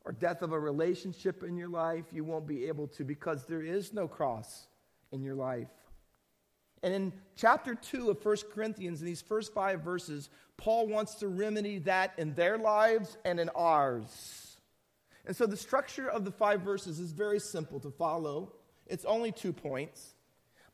or 0.08 0.14
death 0.14 0.42
of 0.42 0.54
a 0.54 0.60
relationship 0.60 1.44
in 1.44 1.58
your 1.58 1.68
life. 1.68 2.06
You 2.14 2.24
won't 2.24 2.48
be 2.48 2.66
able 2.68 2.88
to 2.88 3.04
because 3.04 3.46
there 3.46 3.62
is 3.62 3.94
no 3.94 4.08
cross 4.08 4.68
in 5.12 5.22
your 5.22 5.36
life. 5.36 5.68
And 6.82 6.94
in 6.94 7.14
chapter 7.36 7.76
2 7.76 8.12
of 8.12 8.26
1 8.26 8.38
Corinthians, 8.54 9.02
in 9.02 9.06
these 9.06 9.22
first 9.22 9.54
five 9.54 9.82
verses, 9.82 10.30
Paul 10.56 10.88
wants 10.88 11.16
to 11.16 11.28
remedy 11.28 11.80
that 11.80 12.14
in 12.18 12.34
their 12.36 12.58
lives 12.58 13.18
and 13.26 13.38
in 13.38 13.50
ours. 13.50 14.58
And 15.26 15.36
so 15.36 15.46
the 15.46 15.58
structure 15.58 16.10
of 16.10 16.24
the 16.24 16.32
five 16.32 16.62
verses 16.62 17.00
is 17.00 17.12
very 17.12 17.40
simple 17.40 17.82
to 17.82 17.92
follow. 17.92 18.54
It's 18.86 19.04
only 19.04 19.34
two 19.34 19.52
points. 19.52 20.14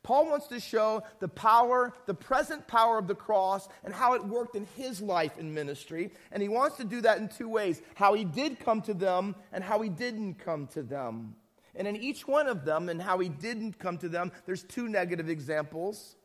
Paul 0.04 0.26
wants 0.26 0.46
to 0.48 0.60
show 0.60 1.02
the 1.18 1.28
power, 1.28 1.94
the 2.04 2.14
present 2.14 2.68
power 2.68 2.98
of 2.98 3.08
the 3.08 3.14
cross, 3.14 3.68
and 3.82 3.92
how 3.92 4.12
it 4.12 4.24
worked 4.24 4.54
in 4.54 4.66
his 4.76 5.00
life 5.00 5.32
and 5.38 5.52
ministry. 5.52 6.12
And 6.30 6.42
he 6.42 6.48
wants 6.48 6.76
to 6.76 6.84
do 6.84 7.00
that 7.00 7.18
in 7.18 7.28
two 7.28 7.48
ways 7.48 7.80
how 7.94 8.12
he 8.12 8.24
did 8.24 8.60
come 8.60 8.82
to 8.82 8.94
them 8.94 9.34
and 9.50 9.64
how 9.64 9.80
he 9.80 9.88
didn't 9.88 10.34
come 10.34 10.68
to 10.68 10.82
them. 10.82 11.34
And 11.74 11.88
in 11.88 11.96
each 11.96 12.28
one 12.28 12.46
of 12.46 12.66
them 12.66 12.90
and 12.90 13.00
how 13.00 13.18
he 13.18 13.30
didn't 13.30 13.78
come 13.78 13.96
to 13.98 14.08
them, 14.08 14.30
there's 14.44 14.62
two 14.62 14.88
negative 14.88 15.28
examples. 15.30 16.16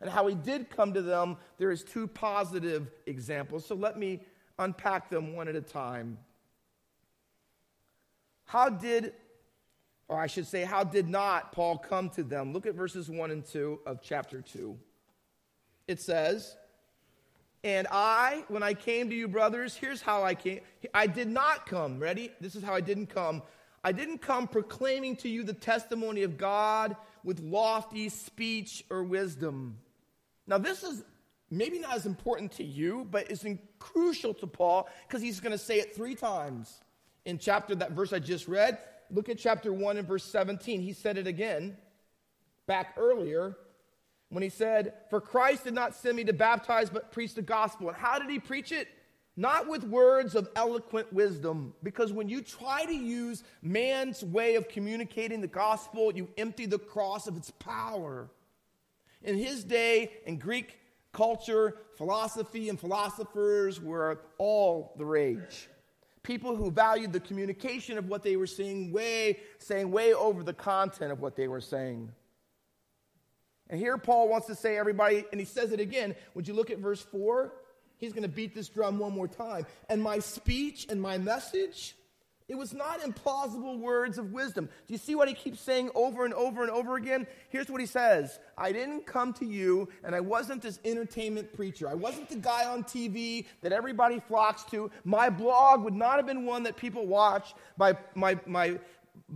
And 0.00 0.10
how 0.10 0.26
he 0.26 0.34
did 0.34 0.68
come 0.68 0.92
to 0.94 1.02
them, 1.02 1.36
there 1.56 1.70
is 1.70 1.84
two 1.84 2.08
positive 2.08 2.90
examples. 3.06 3.64
So 3.64 3.76
let 3.76 3.96
me 3.96 4.20
unpack 4.58 5.08
them 5.08 5.34
one 5.36 5.46
at 5.46 5.54
a 5.54 5.60
time. 5.60 6.18
How 8.44 8.68
did 8.68 9.12
or 10.10 10.18
I 10.18 10.26
should 10.26 10.48
say, 10.48 10.64
how 10.64 10.82
did 10.82 11.08
not 11.08 11.52
Paul 11.52 11.78
come 11.78 12.10
to 12.10 12.24
them? 12.24 12.52
Look 12.52 12.66
at 12.66 12.74
verses 12.74 13.08
1 13.08 13.30
and 13.30 13.46
2 13.46 13.78
of 13.86 14.02
chapter 14.02 14.42
2. 14.42 14.76
It 15.86 16.00
says, 16.00 16.56
And 17.62 17.86
I, 17.92 18.42
when 18.48 18.64
I 18.64 18.74
came 18.74 19.08
to 19.08 19.14
you, 19.14 19.28
brothers, 19.28 19.76
here's 19.76 20.02
how 20.02 20.24
I 20.24 20.34
came. 20.34 20.62
I 20.92 21.06
did 21.06 21.28
not 21.28 21.64
come. 21.64 22.00
Ready? 22.00 22.32
This 22.40 22.56
is 22.56 22.64
how 22.64 22.74
I 22.74 22.80
didn't 22.80 23.06
come. 23.06 23.44
I 23.84 23.92
didn't 23.92 24.18
come 24.18 24.48
proclaiming 24.48 25.14
to 25.18 25.28
you 25.28 25.44
the 25.44 25.52
testimony 25.52 26.24
of 26.24 26.36
God 26.36 26.96
with 27.22 27.38
lofty 27.38 28.08
speech 28.08 28.84
or 28.90 29.04
wisdom. 29.04 29.78
Now, 30.48 30.58
this 30.58 30.82
is 30.82 31.04
maybe 31.52 31.78
not 31.78 31.94
as 31.94 32.04
important 32.04 32.50
to 32.52 32.64
you, 32.64 33.06
but 33.12 33.30
it's 33.30 33.46
crucial 33.78 34.34
to 34.34 34.48
Paul 34.48 34.88
because 35.06 35.22
he's 35.22 35.38
going 35.38 35.52
to 35.52 35.58
say 35.58 35.78
it 35.78 35.94
three 35.94 36.16
times 36.16 36.80
in 37.24 37.38
chapter, 37.38 37.76
that 37.76 37.92
verse 37.92 38.12
I 38.12 38.18
just 38.18 38.48
read 38.48 38.78
look 39.12 39.28
at 39.28 39.38
chapter 39.38 39.72
1 39.72 39.96
and 39.96 40.06
verse 40.06 40.24
17. 40.24 40.80
He 40.80 40.92
said 40.92 41.18
it 41.18 41.26
again 41.26 41.76
back 42.66 42.94
earlier 42.96 43.56
when 44.28 44.42
he 44.42 44.48
said, 44.48 44.94
For 45.10 45.20
Christ 45.20 45.64
did 45.64 45.74
not 45.74 45.94
send 45.94 46.16
me 46.16 46.24
to 46.24 46.32
baptize, 46.32 46.90
but 46.90 47.12
preach 47.12 47.34
the 47.34 47.42
gospel. 47.42 47.88
And 47.88 47.96
how 47.96 48.18
did 48.18 48.30
he 48.30 48.38
preach 48.38 48.72
it? 48.72 48.88
Not 49.36 49.68
with 49.68 49.84
words 49.84 50.34
of 50.34 50.48
eloquent 50.56 51.12
wisdom, 51.12 51.72
because 51.82 52.12
when 52.12 52.28
you 52.28 52.42
try 52.42 52.84
to 52.84 52.94
use 52.94 53.42
man's 53.62 54.22
way 54.24 54.56
of 54.56 54.68
communicating 54.68 55.40
the 55.40 55.46
gospel, 55.46 56.12
you 56.14 56.28
empty 56.36 56.66
the 56.66 56.78
cross 56.78 57.26
of 57.26 57.36
its 57.36 57.50
power. 57.50 58.28
In 59.22 59.36
his 59.36 59.64
day, 59.64 60.10
in 60.26 60.38
Greek 60.38 60.78
culture, 61.12 61.78
philosophy 61.96 62.68
and 62.68 62.78
philosophers 62.78 63.80
were 63.80 64.20
all 64.38 64.94
the 64.98 65.04
rage 65.04 65.68
people 66.22 66.54
who 66.54 66.70
valued 66.70 67.12
the 67.12 67.20
communication 67.20 67.96
of 67.98 68.08
what 68.08 68.22
they 68.22 68.36
were 68.36 68.46
saying 68.46 68.92
way, 68.92 69.40
saying 69.58 69.90
way 69.90 70.12
over 70.12 70.42
the 70.42 70.52
content 70.52 71.12
of 71.12 71.20
what 71.20 71.36
they 71.36 71.48
were 71.48 71.60
saying. 71.60 72.10
And 73.68 73.78
here 73.78 73.96
Paul 73.96 74.28
wants 74.28 74.46
to 74.48 74.54
say, 74.54 74.76
everybody, 74.76 75.24
and 75.30 75.40
he 75.40 75.46
says 75.46 75.72
it 75.72 75.80
again. 75.80 76.14
Would 76.34 76.48
you 76.48 76.54
look 76.54 76.70
at 76.70 76.78
verse 76.78 77.00
4? 77.00 77.52
He's 77.98 78.12
going 78.12 78.22
to 78.24 78.28
beat 78.28 78.54
this 78.54 78.68
drum 78.68 78.98
one 78.98 79.12
more 79.12 79.28
time. 79.28 79.66
And 79.88 80.02
my 80.02 80.18
speech 80.18 80.86
and 80.90 81.00
my 81.00 81.18
message 81.18 81.94
it 82.50 82.58
was 82.58 82.74
not 82.74 83.00
implausible 83.00 83.78
words 83.78 84.18
of 84.18 84.32
wisdom. 84.32 84.68
Do 84.88 84.92
you 84.92 84.98
see 84.98 85.14
what 85.14 85.28
he 85.28 85.34
keeps 85.34 85.60
saying 85.60 85.88
over 85.94 86.24
and 86.24 86.34
over 86.34 86.62
and 86.62 86.70
over 86.70 86.96
again? 86.96 87.28
Here's 87.48 87.70
what 87.70 87.80
he 87.80 87.86
says 87.86 88.40
I 88.58 88.72
didn't 88.72 89.06
come 89.06 89.32
to 89.34 89.46
you, 89.46 89.88
and 90.02 90.16
I 90.16 90.20
wasn't 90.20 90.60
this 90.60 90.80
entertainment 90.84 91.52
preacher. 91.52 91.88
I 91.88 91.94
wasn't 91.94 92.28
the 92.28 92.36
guy 92.36 92.64
on 92.64 92.82
TV 92.82 93.46
that 93.62 93.70
everybody 93.70 94.18
flocks 94.18 94.64
to. 94.72 94.90
My 95.04 95.30
blog 95.30 95.84
would 95.84 95.94
not 95.94 96.16
have 96.16 96.26
been 96.26 96.44
one 96.44 96.64
that 96.64 96.76
people 96.76 97.06
watch. 97.06 97.54
My, 97.78 97.96
my, 98.16 98.36
my, 98.46 98.80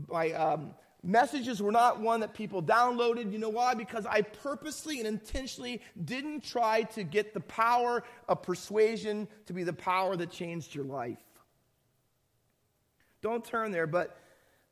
my 0.09 0.33
um, 0.33 0.75
messages 1.05 1.63
were 1.63 1.71
not 1.71 2.01
one 2.01 2.19
that 2.19 2.35
people 2.35 2.65
downloaded. 2.65 3.33
You 3.33 3.39
know 3.39 3.49
why? 3.49 3.75
Because 3.75 4.07
I 4.07 4.23
purposely 4.23 4.99
and 4.99 5.07
intentionally 5.07 5.81
didn't 6.05 6.43
try 6.43 6.83
to 6.95 7.05
get 7.05 7.33
the 7.33 7.41
power 7.41 8.03
of 8.29 8.43
persuasion 8.43 9.29
to 9.47 9.53
be 9.53 9.63
the 9.63 9.73
power 9.73 10.17
that 10.17 10.33
changed 10.33 10.75
your 10.75 10.85
life. 10.85 11.19
Don't 13.25 13.43
turn 13.43 13.71
there, 13.71 13.87
but 13.87 14.19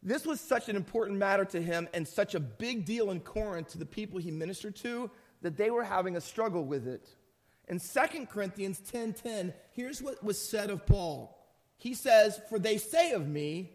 this 0.03 0.27
was 0.27 0.39
such 0.39 0.69
an 0.69 0.77
important 0.77 1.19
matter 1.19 1.47
to 1.47 1.63
him 1.63 1.89
and 1.95 2.07
such 2.07 2.35
a 2.35 2.41
big 2.41 2.85
deal 2.85 3.11
in 3.11 3.21
Corinth 3.21 3.69
to 3.69 3.79
the 3.79 3.87
people 3.87 4.19
he 4.19 4.31
ministered 4.31 4.77
to 4.77 5.11
that 5.41 5.57
they 5.57 5.71
were 5.71 5.83
having 5.83 6.17
a 6.17 6.21
struggle 6.21 6.63
with 6.63 6.87
it. 6.87 7.09
In 7.67 7.81
2 7.81 8.27
Corinthians 8.27 8.79
10:10, 8.81 9.55
here's 9.71 10.03
what 10.03 10.23
was 10.23 10.39
said 10.39 10.69
of 10.69 10.85
Paul. 10.85 11.35
He 11.79 11.95
says, 11.95 12.43
"For 12.51 12.59
they 12.59 12.77
say 12.77 13.13
of 13.13 13.27
me, 13.27 13.75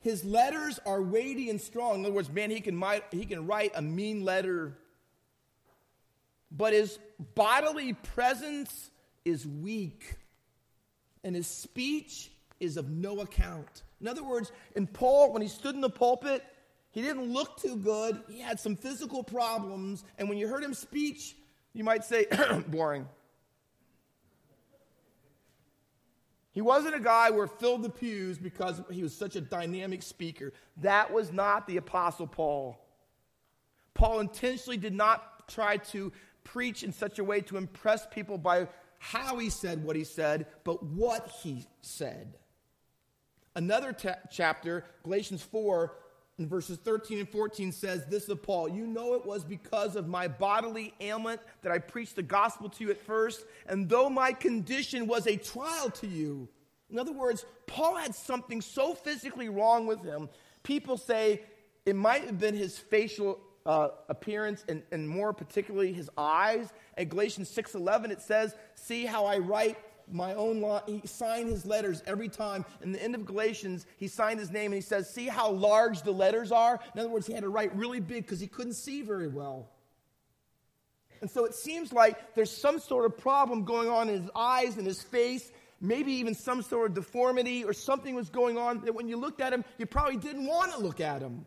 his 0.00 0.24
letters 0.24 0.80
are 0.84 1.00
weighty 1.00 1.48
and 1.48 1.60
strong." 1.60 2.00
In 2.00 2.06
other 2.06 2.14
words, 2.14 2.28
man, 2.28 2.50
he 2.50 2.60
can, 2.60 2.82
he 3.12 3.26
can 3.26 3.46
write 3.46 3.70
a 3.76 3.82
mean 3.82 4.24
letter, 4.24 4.76
but 6.50 6.72
his 6.72 6.98
bodily 7.36 7.92
presence 7.92 8.90
is 9.24 9.46
weak, 9.46 10.16
and 11.22 11.36
his 11.36 11.46
speech 11.46 12.32
is 12.58 12.76
of 12.76 12.90
no 12.90 13.20
account. 13.20 13.84
In 14.00 14.08
other 14.08 14.24
words, 14.24 14.52
in 14.74 14.86
Paul, 14.86 15.32
when 15.32 15.42
he 15.42 15.48
stood 15.48 15.74
in 15.74 15.80
the 15.80 15.90
pulpit, 15.90 16.44
he 16.90 17.02
didn't 17.02 17.32
look 17.32 17.60
too 17.60 17.76
good. 17.76 18.22
He 18.28 18.40
had 18.40 18.58
some 18.58 18.76
physical 18.76 19.22
problems. 19.22 20.04
And 20.18 20.28
when 20.28 20.38
you 20.38 20.48
heard 20.48 20.64
him 20.64 20.74
speech, 20.74 21.36
you 21.72 21.84
might 21.84 22.04
say, 22.04 22.26
boring. 22.68 23.06
He 26.52 26.62
wasn't 26.62 26.94
a 26.94 27.00
guy 27.00 27.30
who 27.32 27.46
filled 27.46 27.82
the 27.82 27.90
pews 27.90 28.38
because 28.38 28.80
he 28.90 29.02
was 29.02 29.14
such 29.14 29.36
a 29.36 29.42
dynamic 29.42 30.02
speaker. 30.02 30.54
That 30.78 31.12
was 31.12 31.30
not 31.30 31.66
the 31.66 31.76
Apostle 31.76 32.26
Paul. 32.26 32.78
Paul 33.92 34.20
intentionally 34.20 34.78
did 34.78 34.94
not 34.94 35.48
try 35.48 35.76
to 35.76 36.12
preach 36.44 36.82
in 36.82 36.92
such 36.92 37.18
a 37.18 37.24
way 37.24 37.42
to 37.42 37.58
impress 37.58 38.06
people 38.06 38.38
by 38.38 38.68
how 38.98 39.36
he 39.36 39.50
said 39.50 39.84
what 39.84 39.96
he 39.96 40.04
said, 40.04 40.46
but 40.64 40.82
what 40.82 41.30
he 41.42 41.66
said. 41.82 42.38
Another 43.56 43.92
ta- 43.92 44.18
chapter, 44.30 44.84
Galatians 45.02 45.42
4, 45.42 45.92
in 46.38 46.46
verses 46.46 46.76
13 46.76 47.20
and 47.20 47.28
14 47.28 47.72
says 47.72 48.04
this 48.04 48.28
of 48.28 48.42
Paul 48.42 48.68
You 48.68 48.86
know 48.86 49.14
it 49.14 49.24
was 49.24 49.42
because 49.44 49.96
of 49.96 50.06
my 50.06 50.28
bodily 50.28 50.92
ailment 51.00 51.40
that 51.62 51.72
I 51.72 51.78
preached 51.78 52.16
the 52.16 52.22
gospel 52.22 52.68
to 52.68 52.84
you 52.84 52.90
at 52.90 53.00
first, 53.00 53.44
and 53.66 53.88
though 53.88 54.10
my 54.10 54.32
condition 54.32 55.06
was 55.06 55.26
a 55.26 55.36
trial 55.36 55.88
to 55.90 56.06
you. 56.06 56.48
In 56.90 56.98
other 56.98 57.12
words, 57.12 57.46
Paul 57.66 57.96
had 57.96 58.14
something 58.14 58.60
so 58.60 58.94
physically 58.94 59.48
wrong 59.48 59.86
with 59.86 60.04
him. 60.04 60.28
People 60.62 60.98
say 60.98 61.40
it 61.86 61.96
might 61.96 62.24
have 62.24 62.38
been 62.38 62.54
his 62.54 62.78
facial 62.78 63.40
uh, 63.64 63.88
appearance 64.08 64.64
and, 64.68 64.82
and 64.92 65.08
more 65.08 65.32
particularly 65.32 65.92
his 65.92 66.10
eyes. 66.16 66.72
At 66.96 67.08
Galatians 67.08 67.50
6.11 67.50 68.10
it 68.10 68.20
says, 68.20 68.54
See 68.74 69.06
how 69.06 69.24
I 69.24 69.38
write 69.38 69.78
my 70.10 70.34
own 70.34 70.60
law. 70.60 70.82
He 70.86 71.02
signed 71.04 71.48
his 71.48 71.66
letters 71.66 72.02
every 72.06 72.28
time. 72.28 72.64
In 72.82 72.92
the 72.92 73.02
end 73.02 73.14
of 73.14 73.24
Galatians, 73.24 73.86
he 73.96 74.08
signed 74.08 74.38
his 74.38 74.50
name 74.50 74.66
and 74.66 74.74
he 74.74 74.80
says, 74.80 75.10
See 75.10 75.26
how 75.26 75.50
large 75.50 76.02
the 76.02 76.12
letters 76.12 76.52
are? 76.52 76.80
In 76.94 77.00
other 77.00 77.08
words, 77.08 77.26
he 77.26 77.32
had 77.32 77.42
to 77.42 77.48
write 77.48 77.74
really 77.76 78.00
big 78.00 78.24
because 78.24 78.40
he 78.40 78.46
couldn't 78.46 78.74
see 78.74 79.02
very 79.02 79.28
well. 79.28 79.68
And 81.20 81.30
so 81.30 81.44
it 81.44 81.54
seems 81.54 81.92
like 81.92 82.34
there's 82.34 82.50
some 82.50 82.78
sort 82.78 83.04
of 83.06 83.16
problem 83.16 83.64
going 83.64 83.88
on 83.88 84.08
in 84.08 84.22
his 84.22 84.30
eyes 84.34 84.76
and 84.76 84.86
his 84.86 85.02
face, 85.02 85.50
maybe 85.80 86.12
even 86.12 86.34
some 86.34 86.62
sort 86.62 86.90
of 86.90 86.94
deformity 86.94 87.64
or 87.64 87.72
something 87.72 88.14
was 88.14 88.28
going 88.28 88.58
on 88.58 88.84
that 88.84 88.94
when 88.94 89.08
you 89.08 89.16
looked 89.16 89.40
at 89.40 89.52
him, 89.52 89.64
you 89.78 89.86
probably 89.86 90.16
didn't 90.16 90.46
want 90.46 90.72
to 90.72 90.78
look 90.78 91.00
at 91.00 91.22
him. 91.22 91.46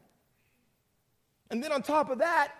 And 1.52 1.64
then 1.64 1.72
on 1.72 1.82
top 1.82 2.10
of 2.10 2.20
that, 2.20 2.52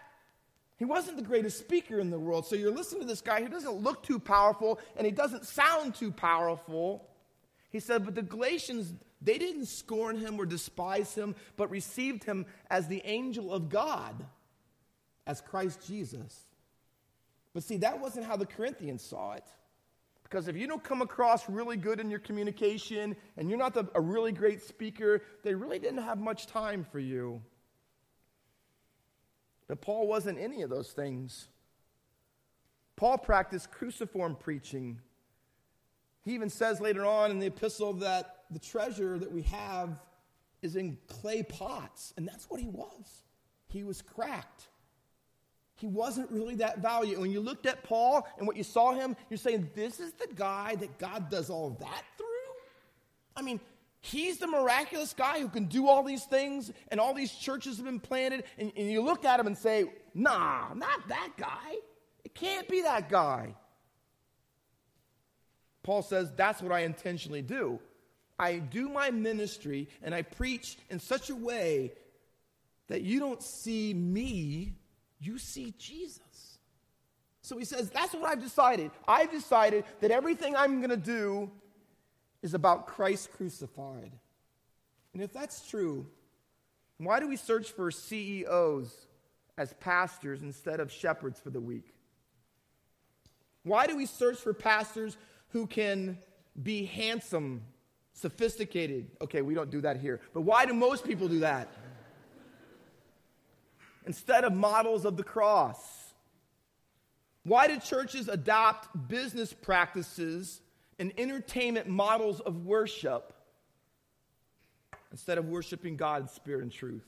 he 0.80 0.86
wasn't 0.86 1.18
the 1.18 1.24
greatest 1.24 1.60
speaker 1.60 2.00
in 2.00 2.10
the 2.10 2.18
world. 2.18 2.46
So 2.46 2.56
you're 2.56 2.72
listening 2.72 3.02
to 3.02 3.08
this 3.08 3.20
guy 3.20 3.44
who 3.44 3.50
doesn't 3.50 3.84
look 3.84 4.02
too 4.02 4.18
powerful 4.18 4.80
and 4.96 5.06
he 5.06 5.12
doesn't 5.12 5.46
sound 5.46 5.94
too 5.94 6.10
powerful. 6.10 7.06
He 7.70 7.82
said, 7.82 8.06
But 8.06 8.16
the 8.16 8.22
Galatians, 8.22 8.94
they 9.22 9.38
didn't 9.38 9.66
scorn 9.66 10.16
him 10.18 10.40
or 10.40 10.46
despise 10.46 11.14
him, 11.14 11.36
but 11.58 11.70
received 11.70 12.24
him 12.24 12.46
as 12.72 12.88
the 12.88 13.02
angel 13.04 13.54
of 13.54 13.68
God, 13.68 14.26
as 15.28 15.42
Christ 15.42 15.86
Jesus. 15.86 16.46
But 17.54 17.64
see, 17.64 17.76
that 17.78 18.00
wasn't 18.00 18.26
how 18.26 18.38
the 18.38 18.46
Corinthians 18.46 19.04
saw 19.04 19.34
it. 19.34 19.44
Because 20.24 20.48
if 20.48 20.56
you 20.56 20.66
don't 20.66 20.84
come 20.84 21.02
across 21.02 21.50
really 21.50 21.76
good 21.76 22.00
in 22.00 22.10
your 22.10 22.20
communication 22.20 23.18
and 23.36 23.50
you're 23.50 23.60
not 23.60 23.74
the, 23.74 23.90
a 23.96 24.02
really 24.02 24.32
great 24.32 24.62
speaker, 24.62 25.24
they 25.44 25.54
really 25.54 25.80
didn't 25.80 26.04
have 26.04 26.20
much 26.20 26.46
time 26.46 26.86
for 26.90 27.00
you. 27.00 27.42
But 29.70 29.82
Paul 29.82 30.08
wasn't 30.08 30.40
any 30.40 30.64
of 30.64 30.70
those 30.70 30.92
things. 30.92 31.48
Paul 32.98 33.18
practiced 33.18 33.72
cruciform 33.72 34.36
preaching. 34.36 35.00
He 36.26 36.34
even 36.34 36.50
says 36.50 36.82
later 36.82 37.06
on 37.06 37.32
in 37.32 37.40
the 37.40 37.48
epistle 37.48 37.94
that 37.94 38.44
the 38.52 38.60
treasure 38.60 39.18
that 39.18 39.32
we 39.32 39.44
have 39.44 40.02
is 40.62 40.76
in 40.76 40.98
clay 41.08 41.44
pots, 41.44 42.14
and 42.18 42.28
that's 42.28 42.50
what 42.50 42.60
he 42.60 42.68
was. 42.68 43.24
He 43.70 43.84
was 43.84 44.02
cracked. 44.02 44.68
He 45.76 45.88
wasn't 45.88 46.30
really 46.32 46.56
that 46.56 46.80
valuable. 46.80 47.22
When 47.22 47.32
you 47.32 47.40
looked 47.40 47.66
at 47.66 47.84
Paul 47.84 48.28
and 48.38 48.46
what 48.46 48.58
you 48.58 48.64
saw 48.64 48.94
him, 48.94 49.16
you're 49.30 49.38
saying, 49.38 49.70
This 49.76 50.00
is 50.00 50.12
the 50.14 50.28
guy 50.36 50.76
that 50.76 50.98
God 50.98 51.30
does 51.30 51.50
all 51.50 51.70
that 51.80 52.04
through? 52.18 52.26
I 53.36 53.42
mean, 53.44 53.62
He's 54.02 54.38
the 54.38 54.48
miraculous 54.48 55.14
guy 55.14 55.40
who 55.40 55.50
can 55.50 55.66
do 55.66 55.88
all 55.88 56.04
these 56.04 56.24
things, 56.24 56.72
and 56.90 57.00
all 57.00 57.14
these 57.14 57.34
churches 57.34 57.78
have 57.78 57.86
been 57.86 58.00
planted. 58.00 58.46
And, 58.58 58.72
and, 58.78 58.90
you 58.90 59.02
look 59.02 59.26
at 59.26 59.40
him 59.40 59.48
and 59.48 59.58
say, 59.58 59.86
Nah, 60.14 60.74
not 60.74 61.08
that 61.10 61.32
guy. 61.38 61.76
It 62.24 62.34
can't 62.34 62.68
be 62.68 62.82
that 62.82 63.10
guy. 63.10 63.56
Paul 65.84 66.02
says, 66.02 66.32
That's 66.36 66.62
what 66.62 66.72
I 66.72 66.82
intentionally 66.82 67.42
do. 67.42 67.80
I 68.38 68.60
do 68.60 68.88
my 68.88 69.12
ministry 69.12 69.90
and 70.02 70.16
I 70.16 70.22
preach 70.22 70.78
in 70.90 71.00
such 71.00 71.30
a 71.30 71.36
way 71.36 71.92
that 72.88 73.02
you 73.02 73.20
don't 73.20 73.44
see 73.44 73.94
me, 73.94 74.76
you 75.20 75.38
see 75.38 75.74
Jesus. 75.78 76.22
So 77.42 77.58
he 77.58 77.66
says, 77.66 77.90
That's 77.90 78.14
what 78.14 78.30
I've 78.30 78.42
decided. 78.42 78.92
I've 79.08 79.32
decided 79.32 79.84
that 80.00 80.12
everything 80.12 80.56
I'm 80.56 80.78
going 80.78 80.90
to 80.90 80.98
do 80.98 81.52
is 82.42 82.54
about 82.54 82.88
Christ 82.88 83.32
crucified. 83.34 84.12
And 85.14 85.22
if 85.22 85.34
that's 85.34 85.68
true, 85.68 86.06
why 86.98 87.20
do 87.20 87.28
we 87.28 87.36
search 87.36 87.72
for 87.72 87.92
CEOs 87.92 89.08
as 89.58 89.74
pastors 89.74 90.42
instead 90.42 90.80
of 90.80 90.92
shepherds 90.92 91.40
for 91.40 91.50
the 91.50 91.60
week? 91.60 91.94
Why 93.64 93.88
do 93.88 93.98
we 93.98 94.06
search 94.06 94.38
for 94.38 94.54
pastors 94.54 95.18
who 95.50 95.68
can 95.68 96.18
be 96.62 96.86
handsome, 96.86 97.62
sophisticated? 98.14 99.12
Okay, 99.22 99.42
we 99.42 99.54
don't 99.54 99.70
do 99.70 99.82
that 99.82 99.98
here. 99.98 100.22
But 100.34 100.42
why 100.42 100.66
do 100.66 100.74
most 100.74 101.06
people 101.06 101.28
do 101.28 101.40
that? 101.40 101.70
instead 104.10 104.44
of 104.44 104.52
models 104.52 105.06
of 105.06 105.18
the 105.18 105.24
cross? 105.24 106.14
Why 107.44 107.68
do 107.68 107.80
churches 107.80 108.28
adopt 108.28 109.08
business 109.08 109.54
practices 109.54 110.62
and 111.00 111.14
entertainment 111.18 111.88
models 111.88 112.40
of 112.42 112.66
worship 112.66 113.34
instead 115.12 115.38
of 115.38 115.46
worshiping 115.46 115.98
God 115.98 116.22
in 116.24 116.28
spirit 116.28 116.62
and 116.62 116.72
truth? 116.72 117.06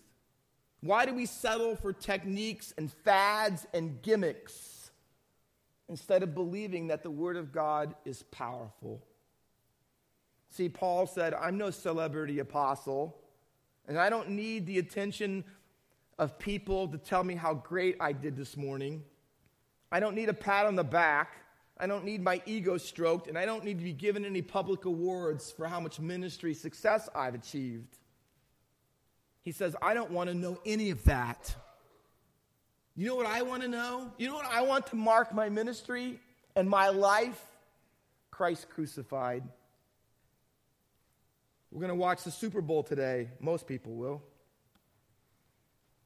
Why 0.81 1.05
do 1.05 1.13
we 1.13 1.27
settle 1.27 1.75
for 1.75 1.93
techniques 1.93 2.73
and 2.77 2.91
fads 2.91 3.67
and 3.73 4.01
gimmicks 4.01 4.91
instead 5.89 6.23
of 6.23 6.33
believing 6.33 6.87
that 6.87 7.03
the 7.03 7.11
Word 7.11 7.37
of 7.37 7.51
God 7.51 7.93
is 8.05 8.23
powerful? 8.23 9.03
See, 10.49 10.69
Paul 10.69 11.05
said, 11.05 11.33
I'm 11.33 11.57
no 11.57 11.69
celebrity 11.69 12.39
apostle, 12.39 13.15
and 13.87 13.97
I 13.97 14.09
don't 14.09 14.29
need 14.31 14.65
the 14.65 14.79
attention 14.79 15.43
of 16.17 16.37
people 16.37 16.87
to 16.87 16.97
tell 16.97 17.23
me 17.23 17.35
how 17.35 17.53
great 17.53 17.97
I 17.99 18.11
did 18.11 18.35
this 18.35 18.57
morning. 18.57 19.03
I 19.91 19.99
don't 19.99 20.15
need 20.15 20.29
a 20.29 20.33
pat 20.33 20.65
on 20.65 20.75
the 20.75 20.83
back. 20.83 21.35
I 21.81 21.87
don't 21.87 22.05
need 22.05 22.21
my 22.21 22.39
ego 22.45 22.77
stroked, 22.77 23.27
and 23.27 23.35
I 23.35 23.45
don't 23.45 23.65
need 23.65 23.79
to 23.79 23.83
be 23.83 23.91
given 23.91 24.23
any 24.23 24.43
public 24.43 24.85
awards 24.85 25.49
for 25.49 25.65
how 25.65 25.79
much 25.79 25.99
ministry 25.99 26.53
success 26.53 27.09
I've 27.15 27.33
achieved. 27.33 27.97
He 29.41 29.51
says, 29.51 29.75
I 29.81 29.95
don't 29.95 30.11
want 30.11 30.29
to 30.29 30.35
know 30.35 30.59
any 30.63 30.91
of 30.91 31.03
that. 31.05 31.55
You 32.95 33.07
know 33.07 33.15
what 33.15 33.25
I 33.25 33.41
want 33.41 33.63
to 33.63 33.67
know? 33.67 34.11
You 34.19 34.27
know 34.27 34.35
what 34.35 34.45
I 34.45 34.61
want 34.61 34.85
to 34.87 34.95
mark 34.95 35.33
my 35.33 35.49
ministry 35.49 36.19
and 36.55 36.69
my 36.69 36.89
life? 36.89 37.43
Christ 38.29 38.69
crucified. 38.69 39.41
We're 41.71 41.81
going 41.81 41.89
to 41.89 41.95
watch 41.95 42.23
the 42.23 42.31
Super 42.31 42.61
Bowl 42.61 42.83
today. 42.83 43.29
Most 43.39 43.65
people 43.65 43.93
will. 43.93 44.21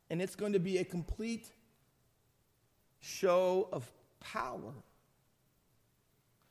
And 0.09 0.21
it's 0.21 0.37
going 0.37 0.53
to 0.53 0.59
be 0.59 0.77
a 0.77 0.85
complete 0.85 1.49
show 3.01 3.67
of 3.73 3.91
power 4.21 4.73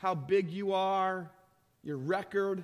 how 0.05 0.15
big 0.15 0.51
you 0.51 0.75
are, 0.75 1.31
your 1.83 1.97
record, 1.97 2.63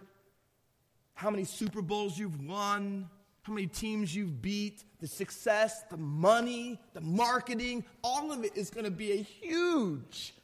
how 1.14 1.30
many 1.30 1.42
Super 1.44 1.80
Bowls 1.80 2.18
you've 2.18 2.46
won, 2.46 3.08
how 3.44 3.54
many 3.54 3.66
teams 3.66 4.14
you've 4.14 4.42
beat, 4.42 4.84
the 5.00 5.06
success, 5.06 5.82
the 5.90 5.96
money, 5.96 6.78
the 6.92 7.00
marketing, 7.00 7.82
all 8.04 8.30
of 8.30 8.44
it 8.44 8.54
is 8.58 8.68
going 8.68 8.84
to 8.84 8.90
be 8.90 9.12
a 9.12 9.22
huge 9.22 10.34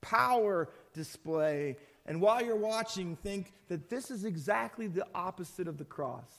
power 0.00 0.68
display. 0.92 1.76
And 2.06 2.20
while 2.20 2.44
you're 2.44 2.56
watching, 2.56 3.14
think 3.14 3.52
that 3.68 3.88
this 3.88 4.10
is 4.10 4.24
exactly 4.24 4.88
the 4.88 5.06
opposite 5.14 5.68
of 5.68 5.78
the 5.78 5.84
cross. 5.84 6.32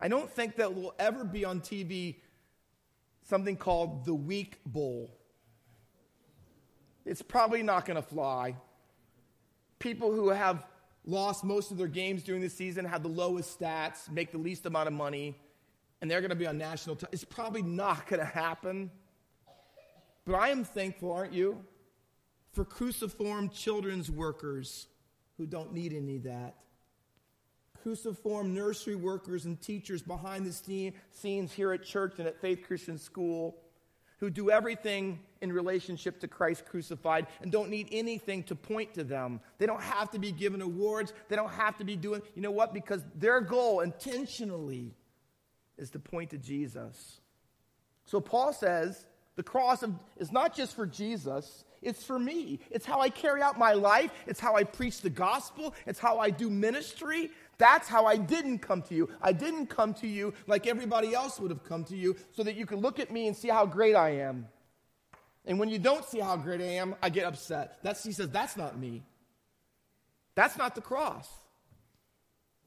I 0.00 0.08
don't 0.08 0.30
think 0.30 0.56
that 0.56 0.74
will 0.74 0.94
ever 0.98 1.22
be 1.22 1.44
on 1.44 1.60
TV 1.60 2.14
something 3.28 3.58
called 3.58 4.06
the 4.06 4.14
Weak 4.14 4.56
Bowl 4.64 5.10
it's 7.04 7.22
probably 7.22 7.62
not 7.62 7.84
going 7.84 7.96
to 7.96 8.02
fly. 8.02 8.56
People 9.78 10.12
who 10.12 10.30
have 10.30 10.66
lost 11.04 11.44
most 11.44 11.70
of 11.70 11.76
their 11.76 11.88
games 11.88 12.22
during 12.22 12.40
the 12.40 12.48
season 12.48 12.84
have 12.84 13.02
the 13.02 13.08
lowest 13.08 13.58
stats, 13.58 14.10
make 14.10 14.32
the 14.32 14.38
least 14.38 14.64
amount 14.64 14.88
of 14.88 14.94
money, 14.94 15.36
and 16.00 16.10
they're 16.10 16.20
going 16.20 16.30
to 16.30 16.36
be 16.36 16.46
on 16.46 16.58
national. 16.58 16.98
It's 17.12 17.24
probably 17.24 17.62
not 17.62 18.06
going 18.08 18.20
to 18.20 18.26
happen. 18.26 18.90
But 20.24 20.36
I 20.36 20.48
am 20.48 20.64
thankful, 20.64 21.12
aren't 21.12 21.34
you, 21.34 21.62
for 22.52 22.64
cruciform 22.64 23.50
children's 23.50 24.10
workers 24.10 24.86
who 25.36 25.46
don't 25.46 25.72
need 25.74 25.92
any 25.92 26.16
of 26.16 26.22
that. 26.22 26.54
Cruciform 27.82 28.54
nursery 28.54 28.94
workers 28.94 29.44
and 29.44 29.60
teachers 29.60 30.00
behind 30.00 30.46
the 30.46 30.92
scenes 31.10 31.52
here 31.52 31.72
at 31.72 31.84
church 31.84 32.14
and 32.18 32.26
at 32.26 32.40
Faith 32.40 32.62
Christian 32.66 32.96
School 32.96 33.58
who 34.20 34.30
do 34.30 34.50
everything 34.50 35.18
in 35.44 35.52
relationship 35.52 36.18
to 36.20 36.28
Christ 36.28 36.66
crucified 36.66 37.28
and 37.40 37.52
don't 37.52 37.70
need 37.70 37.88
anything 37.92 38.42
to 38.44 38.56
point 38.56 38.94
to 38.94 39.04
them. 39.04 39.40
They 39.58 39.66
don't 39.66 39.82
have 39.82 40.10
to 40.10 40.18
be 40.18 40.32
given 40.32 40.60
awards. 40.60 41.12
They 41.28 41.36
don't 41.36 41.52
have 41.52 41.76
to 41.76 41.84
be 41.84 41.94
doing, 41.94 42.22
you 42.34 42.42
know 42.42 42.50
what? 42.50 42.74
Because 42.74 43.02
their 43.14 43.40
goal 43.40 43.80
intentionally 43.80 44.94
is 45.78 45.90
to 45.90 46.00
point 46.00 46.30
to 46.30 46.38
Jesus. 46.38 47.20
So 48.06 48.20
Paul 48.20 48.52
says 48.52 49.06
the 49.36 49.42
cross 49.42 49.84
is 50.16 50.32
not 50.32 50.56
just 50.56 50.74
for 50.74 50.86
Jesus, 50.86 51.64
it's 51.82 52.02
for 52.02 52.18
me. 52.18 52.60
It's 52.70 52.86
how 52.86 53.00
I 53.00 53.10
carry 53.10 53.42
out 53.42 53.58
my 53.58 53.74
life, 53.74 54.10
it's 54.26 54.40
how 54.40 54.56
I 54.56 54.64
preach 54.64 55.02
the 55.02 55.10
gospel, 55.10 55.74
it's 55.86 55.98
how 55.98 56.18
I 56.18 56.30
do 56.30 56.50
ministry. 56.50 57.30
That's 57.56 57.88
how 57.88 58.04
I 58.06 58.16
didn't 58.16 58.58
come 58.58 58.82
to 58.82 58.96
you. 58.96 59.08
I 59.22 59.32
didn't 59.32 59.66
come 59.66 59.94
to 59.94 60.08
you 60.08 60.34
like 60.48 60.66
everybody 60.66 61.14
else 61.14 61.38
would 61.38 61.52
have 61.52 61.62
come 61.62 61.84
to 61.84 61.96
you 61.96 62.16
so 62.32 62.42
that 62.42 62.56
you 62.56 62.66
could 62.66 62.80
look 62.80 62.98
at 62.98 63.12
me 63.12 63.28
and 63.28 63.36
see 63.36 63.48
how 63.48 63.64
great 63.64 63.94
I 63.94 64.16
am. 64.16 64.48
And 65.46 65.58
when 65.58 65.68
you 65.68 65.78
don't 65.78 66.04
see 66.04 66.20
how 66.20 66.36
great 66.36 66.60
I 66.60 66.64
am, 66.64 66.94
I 67.02 67.10
get 67.10 67.24
upset. 67.26 67.78
That's, 67.82 68.02
he 68.02 68.12
says, 68.12 68.30
that's 68.30 68.56
not 68.56 68.78
me. 68.78 69.02
That's 70.34 70.56
not 70.56 70.74
the 70.74 70.80
cross. 70.80 71.28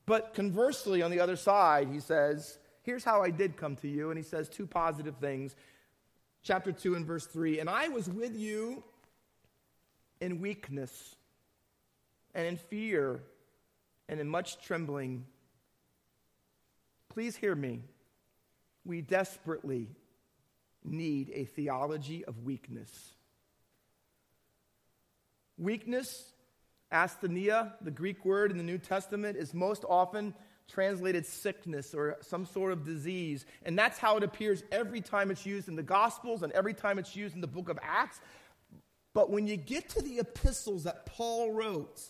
But 0.05 0.33
conversely, 0.33 1.01
on 1.01 1.11
the 1.11 1.19
other 1.19 1.35
side, 1.35 1.89
he 1.91 1.99
says, 1.99 2.59
here's 2.83 3.03
how 3.03 3.21
I 3.21 3.29
did 3.29 3.57
come 3.57 3.75
to 3.77 3.87
you. 3.87 4.09
And 4.09 4.17
he 4.17 4.23
says 4.23 4.47
two 4.47 4.67
positive 4.67 5.15
things. 5.17 5.55
Chapter 6.43 6.71
2 6.71 6.95
and 6.95 7.05
verse 7.05 7.25
3 7.25 7.59
And 7.59 7.69
I 7.69 7.89
was 7.89 8.07
with 8.07 8.35
you 8.35 8.83
in 10.21 10.39
weakness 10.39 11.15
and 12.33 12.47
in 12.47 12.57
fear 12.57 13.21
and 14.07 14.19
in 14.19 14.29
much 14.29 14.61
trembling. 14.61 15.25
Please 17.09 17.35
hear 17.35 17.55
me. 17.55 17.81
We 18.85 19.01
desperately 19.01 19.89
need 20.83 21.31
a 21.33 21.45
theology 21.45 22.25
of 22.25 22.43
weakness. 22.43 22.91
Weakness, 25.57 26.31
asthenia, 26.91 27.73
the 27.81 27.91
Greek 27.91 28.23
word 28.23 28.51
in 28.51 28.57
the 28.57 28.63
New 28.63 28.77
Testament, 28.77 29.37
is 29.37 29.53
most 29.53 29.83
often 29.87 30.33
translated 30.67 31.25
sickness 31.25 31.93
or 31.93 32.17
some 32.21 32.45
sort 32.45 32.71
of 32.71 32.85
disease. 32.85 33.45
And 33.63 33.77
that's 33.77 33.97
how 33.97 34.17
it 34.17 34.23
appears 34.23 34.63
every 34.71 35.01
time 35.01 35.31
it's 35.31 35.45
used 35.45 35.67
in 35.67 35.75
the 35.75 35.83
Gospels 35.83 36.43
and 36.43 36.51
every 36.53 36.73
time 36.73 36.99
it's 36.99 37.15
used 37.15 37.35
in 37.35 37.41
the 37.41 37.47
book 37.47 37.69
of 37.69 37.79
Acts. 37.81 38.19
But 39.13 39.31
when 39.31 39.47
you 39.47 39.57
get 39.57 39.89
to 39.89 40.01
the 40.01 40.19
epistles 40.19 40.83
that 40.83 41.05
Paul 41.05 41.53
wrote, 41.53 42.01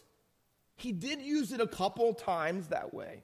he 0.76 0.92
did 0.92 1.22
use 1.22 1.52
it 1.52 1.62
a 1.62 1.68
couple 1.68 2.14
times 2.14 2.68
that 2.68 2.94
way. 2.94 3.24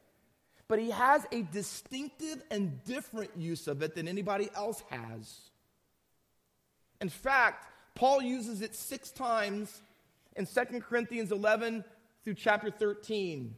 But 0.68 0.80
he 0.80 0.92
has 0.92 1.26
a 1.32 1.42
distinctive 1.44 2.42
and 2.50 2.84
different 2.86 3.32
use 3.38 3.68
of 3.68 3.82
it 3.82 3.96
than 3.96 4.08
anybody 4.08 4.50
else 4.56 4.82
has. 4.90 5.40
In 7.02 7.10
fact, 7.10 7.68
Paul 7.96 8.22
uses 8.22 8.62
it 8.62 8.76
six 8.76 9.12
times 9.12 9.82
in 10.36 10.46
2 10.46 10.80
Corinthians 10.80 11.32
11 11.32 11.84
through 12.24 12.36
chapter 12.36 12.72
13 12.72 13.56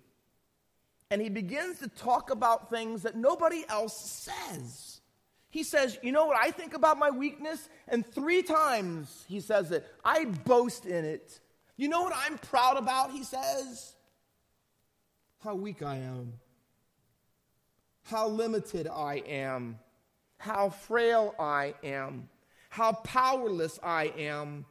and 1.12 1.22
he 1.22 1.30
begins 1.30 1.80
to 1.80 1.88
talk 1.88 2.32
about 2.32 2.70
things 2.70 3.04
that 3.04 3.16
nobody 3.16 3.64
else 3.70 3.98
says. 4.28 5.02
He 5.50 5.64
says, 5.64 5.98
You 6.02 6.12
know 6.12 6.26
what 6.26 6.38
I 6.38 6.52
think 6.52 6.74
about 6.74 6.98
my 6.98 7.10
weakness? 7.10 7.70
And 7.88 8.06
three 8.06 8.42
times 8.42 9.24
he 9.28 9.40
says 9.40 9.72
it. 9.72 9.86
I 10.04 10.26
boast 10.26 10.86
in 10.86 11.06
it. 11.06 11.40
You 11.78 11.90
know 11.90 12.02
what 12.02 12.14
I'm 12.16 12.38
proud 12.38 12.78
about? 12.78 13.12
He 13.12 13.24
says, 13.24 13.96
How 15.44 15.56
weak 15.56 15.84
I 15.84 15.98
am, 15.98 16.34
how 18.06 18.28
limited 18.28 18.88
I 18.88 19.16
am, 19.28 19.80
how 20.38 20.70
frail 20.70 21.34
I 21.40 21.74
am, 21.84 22.30
how 22.70 22.94
powerless 22.94 23.80
I 23.84 24.14
am. 24.18 24.66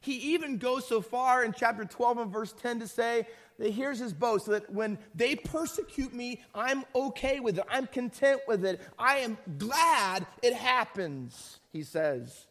He 0.00 0.34
even 0.34 0.58
goes 0.58 0.86
so 0.86 1.00
far 1.00 1.44
in 1.44 1.52
chapter 1.52 1.84
12 1.84 2.18
and 2.18 2.32
verse 2.32 2.52
10 2.52 2.80
to 2.80 2.88
say 2.88 3.26
that 3.58 3.72
here's 3.72 3.98
his 3.98 4.12
boast 4.12 4.46
that 4.46 4.72
when 4.72 4.96
they 5.14 5.34
persecute 5.34 6.14
me, 6.14 6.40
I'm 6.54 6.84
okay 6.94 7.40
with 7.40 7.58
it. 7.58 7.64
I'm 7.68 7.88
content 7.88 8.42
with 8.46 8.64
it. 8.64 8.80
I 8.96 9.18
am 9.18 9.36
glad 9.58 10.24
it 10.40 10.54
happens, 10.54 11.58
he 11.72 11.82
says. 11.82 12.46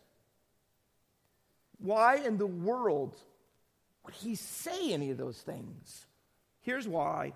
Why 1.80 2.18
in 2.18 2.38
the 2.38 2.48
world 2.48 3.16
would 4.04 4.16
he 4.16 4.36
say 4.36 4.92
any 4.92 5.10
of 5.12 5.18
those 5.18 5.38
things? 5.38 6.06
Here's 6.60 6.88
why 6.88 7.34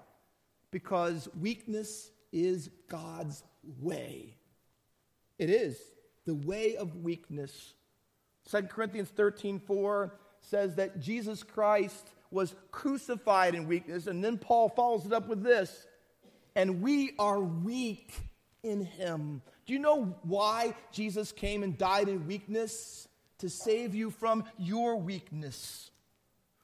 because 0.71 1.29
weakness 1.39 2.11
is 2.31 2.69
God's 2.87 3.43
way. 3.79 4.35
It 5.37 5.49
is 5.49 5.77
the 6.25 6.35
way 6.35 6.75
of 6.75 6.97
weakness. 6.97 7.73
2 8.49 8.63
Corinthians 8.63 9.09
13 9.09 9.59
4 9.59 10.13
says 10.41 10.75
that 10.75 10.99
Jesus 10.99 11.43
Christ 11.43 12.09
was 12.31 12.55
crucified 12.71 13.55
in 13.55 13.67
weakness. 13.67 14.07
And 14.07 14.23
then 14.23 14.37
Paul 14.37 14.69
follows 14.69 15.05
it 15.05 15.13
up 15.13 15.27
with 15.27 15.43
this 15.43 15.85
and 16.55 16.81
we 16.81 17.13
are 17.17 17.39
weak 17.39 18.11
in 18.63 18.85
him. 18.85 19.41
Do 19.65 19.73
you 19.73 19.79
know 19.79 20.15
why 20.23 20.75
Jesus 20.91 21.31
came 21.31 21.63
and 21.63 21.77
died 21.77 22.09
in 22.09 22.27
weakness? 22.27 23.07
To 23.39 23.49
save 23.49 23.95
you 23.95 24.11
from 24.11 24.43
your 24.59 24.97
weakness. 24.97 25.89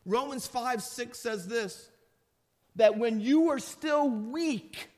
Romans 0.05 0.45
5 0.45 0.83
6 0.83 1.19
says 1.19 1.47
this 1.47 1.89
that 2.75 2.99
when 2.99 3.19
you 3.19 3.41
were 3.41 3.57
still 3.57 4.07
weak, 4.07 4.89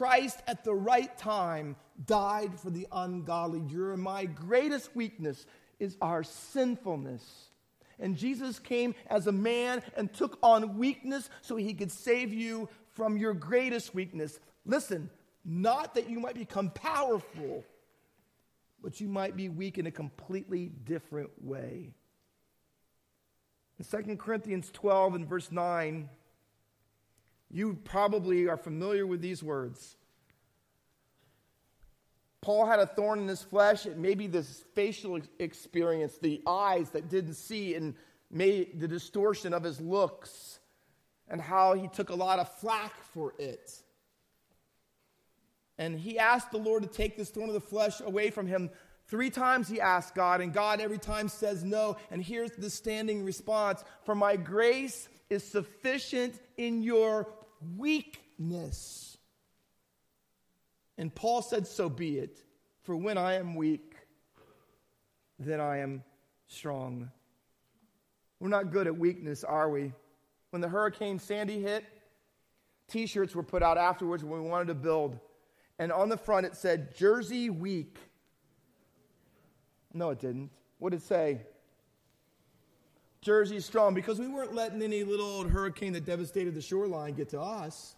Christ 0.00 0.40
at 0.46 0.64
the 0.64 0.72
right 0.72 1.14
time 1.18 1.76
died 2.06 2.58
for 2.58 2.70
the 2.70 2.86
ungodly. 2.90 3.60
Your 3.68 3.98
my 3.98 4.24
greatest 4.24 4.96
weakness 4.96 5.44
is 5.78 5.98
our 6.00 6.22
sinfulness. 6.22 7.50
And 7.98 8.16
Jesus 8.16 8.58
came 8.58 8.94
as 9.08 9.26
a 9.26 9.32
man 9.32 9.82
and 9.98 10.10
took 10.10 10.38
on 10.42 10.78
weakness 10.78 11.28
so 11.42 11.56
he 11.56 11.74
could 11.74 11.92
save 11.92 12.32
you 12.32 12.70
from 12.94 13.18
your 13.18 13.34
greatest 13.34 13.94
weakness. 13.94 14.40
Listen, 14.64 15.10
not 15.44 15.94
that 15.96 16.08
you 16.08 16.18
might 16.18 16.34
become 16.34 16.70
powerful, 16.70 17.62
but 18.82 19.02
you 19.02 19.08
might 19.08 19.36
be 19.36 19.50
weak 19.50 19.76
in 19.76 19.86
a 19.86 19.90
completely 19.90 20.72
different 20.86 21.28
way. 21.44 21.92
In 23.78 23.84
2 23.84 24.16
Corinthians 24.16 24.70
12 24.72 25.16
and 25.16 25.28
verse 25.28 25.52
9, 25.52 26.08
you 27.50 27.78
probably 27.84 28.48
are 28.48 28.56
familiar 28.56 29.06
with 29.06 29.20
these 29.20 29.42
words. 29.42 29.96
Paul 32.40 32.66
had 32.66 32.80
a 32.80 32.86
thorn 32.86 33.20
in 33.20 33.28
his 33.28 33.42
flesh. 33.42 33.86
It 33.86 33.98
may 33.98 34.14
be 34.14 34.26
this 34.26 34.64
facial 34.74 35.20
experience, 35.38 36.16
the 36.18 36.42
eyes 36.46 36.90
that 36.90 37.10
didn't 37.10 37.34
see, 37.34 37.74
and 37.74 37.94
made 38.30 38.80
the 38.80 38.88
distortion 38.88 39.52
of 39.52 39.62
his 39.62 39.80
looks, 39.80 40.58
and 41.28 41.40
how 41.40 41.74
he 41.74 41.88
took 41.88 42.10
a 42.10 42.14
lot 42.14 42.38
of 42.38 42.52
flack 42.58 42.94
for 43.12 43.34
it. 43.38 43.72
And 45.76 45.98
he 45.98 46.18
asked 46.18 46.50
the 46.50 46.58
Lord 46.58 46.82
to 46.82 46.88
take 46.88 47.16
this 47.16 47.30
thorn 47.30 47.48
of 47.48 47.54
the 47.54 47.60
flesh 47.60 48.00
away 48.00 48.30
from 48.30 48.46
him. 48.46 48.70
Three 49.06 49.30
times 49.30 49.68
he 49.68 49.80
asked 49.80 50.14
God, 50.14 50.40
and 50.40 50.52
God 50.52 50.80
every 50.80 50.98
time 50.98 51.28
says 51.28 51.64
no. 51.64 51.96
And 52.10 52.22
here's 52.22 52.52
the 52.52 52.70
standing 52.70 53.24
response 53.24 53.82
For 54.04 54.14
my 54.14 54.36
grace 54.36 55.08
is 55.28 55.44
sufficient 55.44 56.40
in 56.56 56.82
your 56.82 57.28
weakness. 57.76 59.18
And 60.98 61.14
Paul 61.14 61.42
said, 61.42 61.66
So 61.66 61.88
be 61.88 62.18
it. 62.18 62.42
For 62.82 62.96
when 62.96 63.18
I 63.18 63.34
am 63.34 63.54
weak, 63.54 63.94
then 65.38 65.60
I 65.60 65.78
am 65.78 66.02
strong. 66.46 67.10
We're 68.38 68.48
not 68.48 68.72
good 68.72 68.86
at 68.86 68.96
weakness, 68.96 69.44
are 69.44 69.68
we? 69.68 69.92
When 70.50 70.62
the 70.62 70.68
Hurricane 70.68 71.18
Sandy 71.18 71.60
hit, 71.60 71.84
t 72.88 73.06
shirts 73.06 73.34
were 73.34 73.42
put 73.42 73.62
out 73.62 73.78
afterwards 73.78 74.24
when 74.24 74.42
we 74.42 74.48
wanted 74.48 74.68
to 74.68 74.74
build. 74.74 75.18
And 75.78 75.92
on 75.92 76.08
the 76.08 76.16
front 76.16 76.46
it 76.46 76.56
said, 76.56 76.94
Jersey 76.94 77.50
weak. 77.50 77.98
No, 79.92 80.10
it 80.10 80.20
didn't. 80.20 80.50
What 80.78 80.90
did 80.90 81.00
it 81.00 81.02
say? 81.06 81.40
Jersey 83.22 83.60
strong 83.60 83.92
because 83.94 84.18
we 84.18 84.28
weren't 84.28 84.54
letting 84.54 84.82
any 84.82 85.04
little 85.04 85.26
old 85.26 85.50
hurricane 85.50 85.92
that 85.92 86.06
devastated 86.06 86.54
the 86.54 86.62
shoreline 86.62 87.14
get 87.14 87.30
to 87.30 87.40
us. 87.40 87.94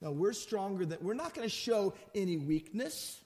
No, 0.00 0.12
we're 0.12 0.32
stronger 0.32 0.86
than, 0.86 0.98
we're 1.00 1.14
not 1.14 1.34
going 1.34 1.48
to 1.48 1.54
show 1.54 1.94
any 2.14 2.36
weakness. 2.36 3.20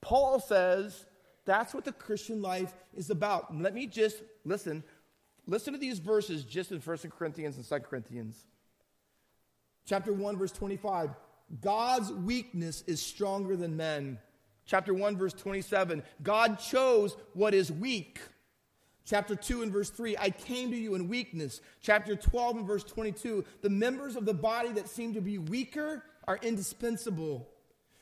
Paul 0.00 0.38
says 0.38 1.06
that's 1.44 1.74
what 1.74 1.84
the 1.84 1.92
Christian 1.92 2.40
life 2.40 2.72
is 2.94 3.10
about. 3.10 3.56
let 3.56 3.74
me 3.74 3.86
just 3.86 4.22
listen. 4.44 4.84
Listen 5.46 5.72
to 5.72 5.78
these 5.78 5.98
verses 5.98 6.44
just 6.44 6.70
in 6.70 6.78
1 6.78 6.98
Corinthians 7.18 7.56
and 7.56 7.68
2 7.68 7.80
Corinthians. 7.80 8.44
Chapter 9.86 10.12
1, 10.12 10.36
verse 10.36 10.52
25. 10.52 11.10
God's 11.60 12.12
weakness 12.12 12.84
is 12.86 13.02
stronger 13.02 13.56
than 13.56 13.76
men. 13.76 14.18
Chapter 14.66 14.94
1, 14.94 15.16
verse 15.16 15.32
27. 15.32 16.04
God 16.22 16.60
chose 16.60 17.16
what 17.34 17.54
is 17.54 17.72
weak 17.72 18.20
Chapter 19.04 19.34
2 19.34 19.62
and 19.62 19.72
verse 19.72 19.90
3, 19.90 20.16
I 20.18 20.30
came 20.30 20.70
to 20.70 20.76
you 20.76 20.94
in 20.94 21.08
weakness. 21.08 21.60
Chapter 21.80 22.14
12 22.14 22.58
and 22.58 22.66
verse 22.66 22.84
22, 22.84 23.44
the 23.60 23.70
members 23.70 24.14
of 24.14 24.24
the 24.24 24.34
body 24.34 24.70
that 24.72 24.88
seem 24.88 25.14
to 25.14 25.20
be 25.20 25.38
weaker 25.38 26.04
are 26.28 26.38
indispensable. 26.42 27.48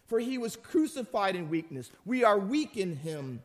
For 0.07 0.19
he 0.19 0.39
was 0.39 0.57
crucified 0.57 1.37
in 1.37 1.49
weakness. 1.49 1.91
We 2.05 2.25
are 2.25 2.39
weak 2.39 2.77
in 2.77 2.97
him. 2.97 3.43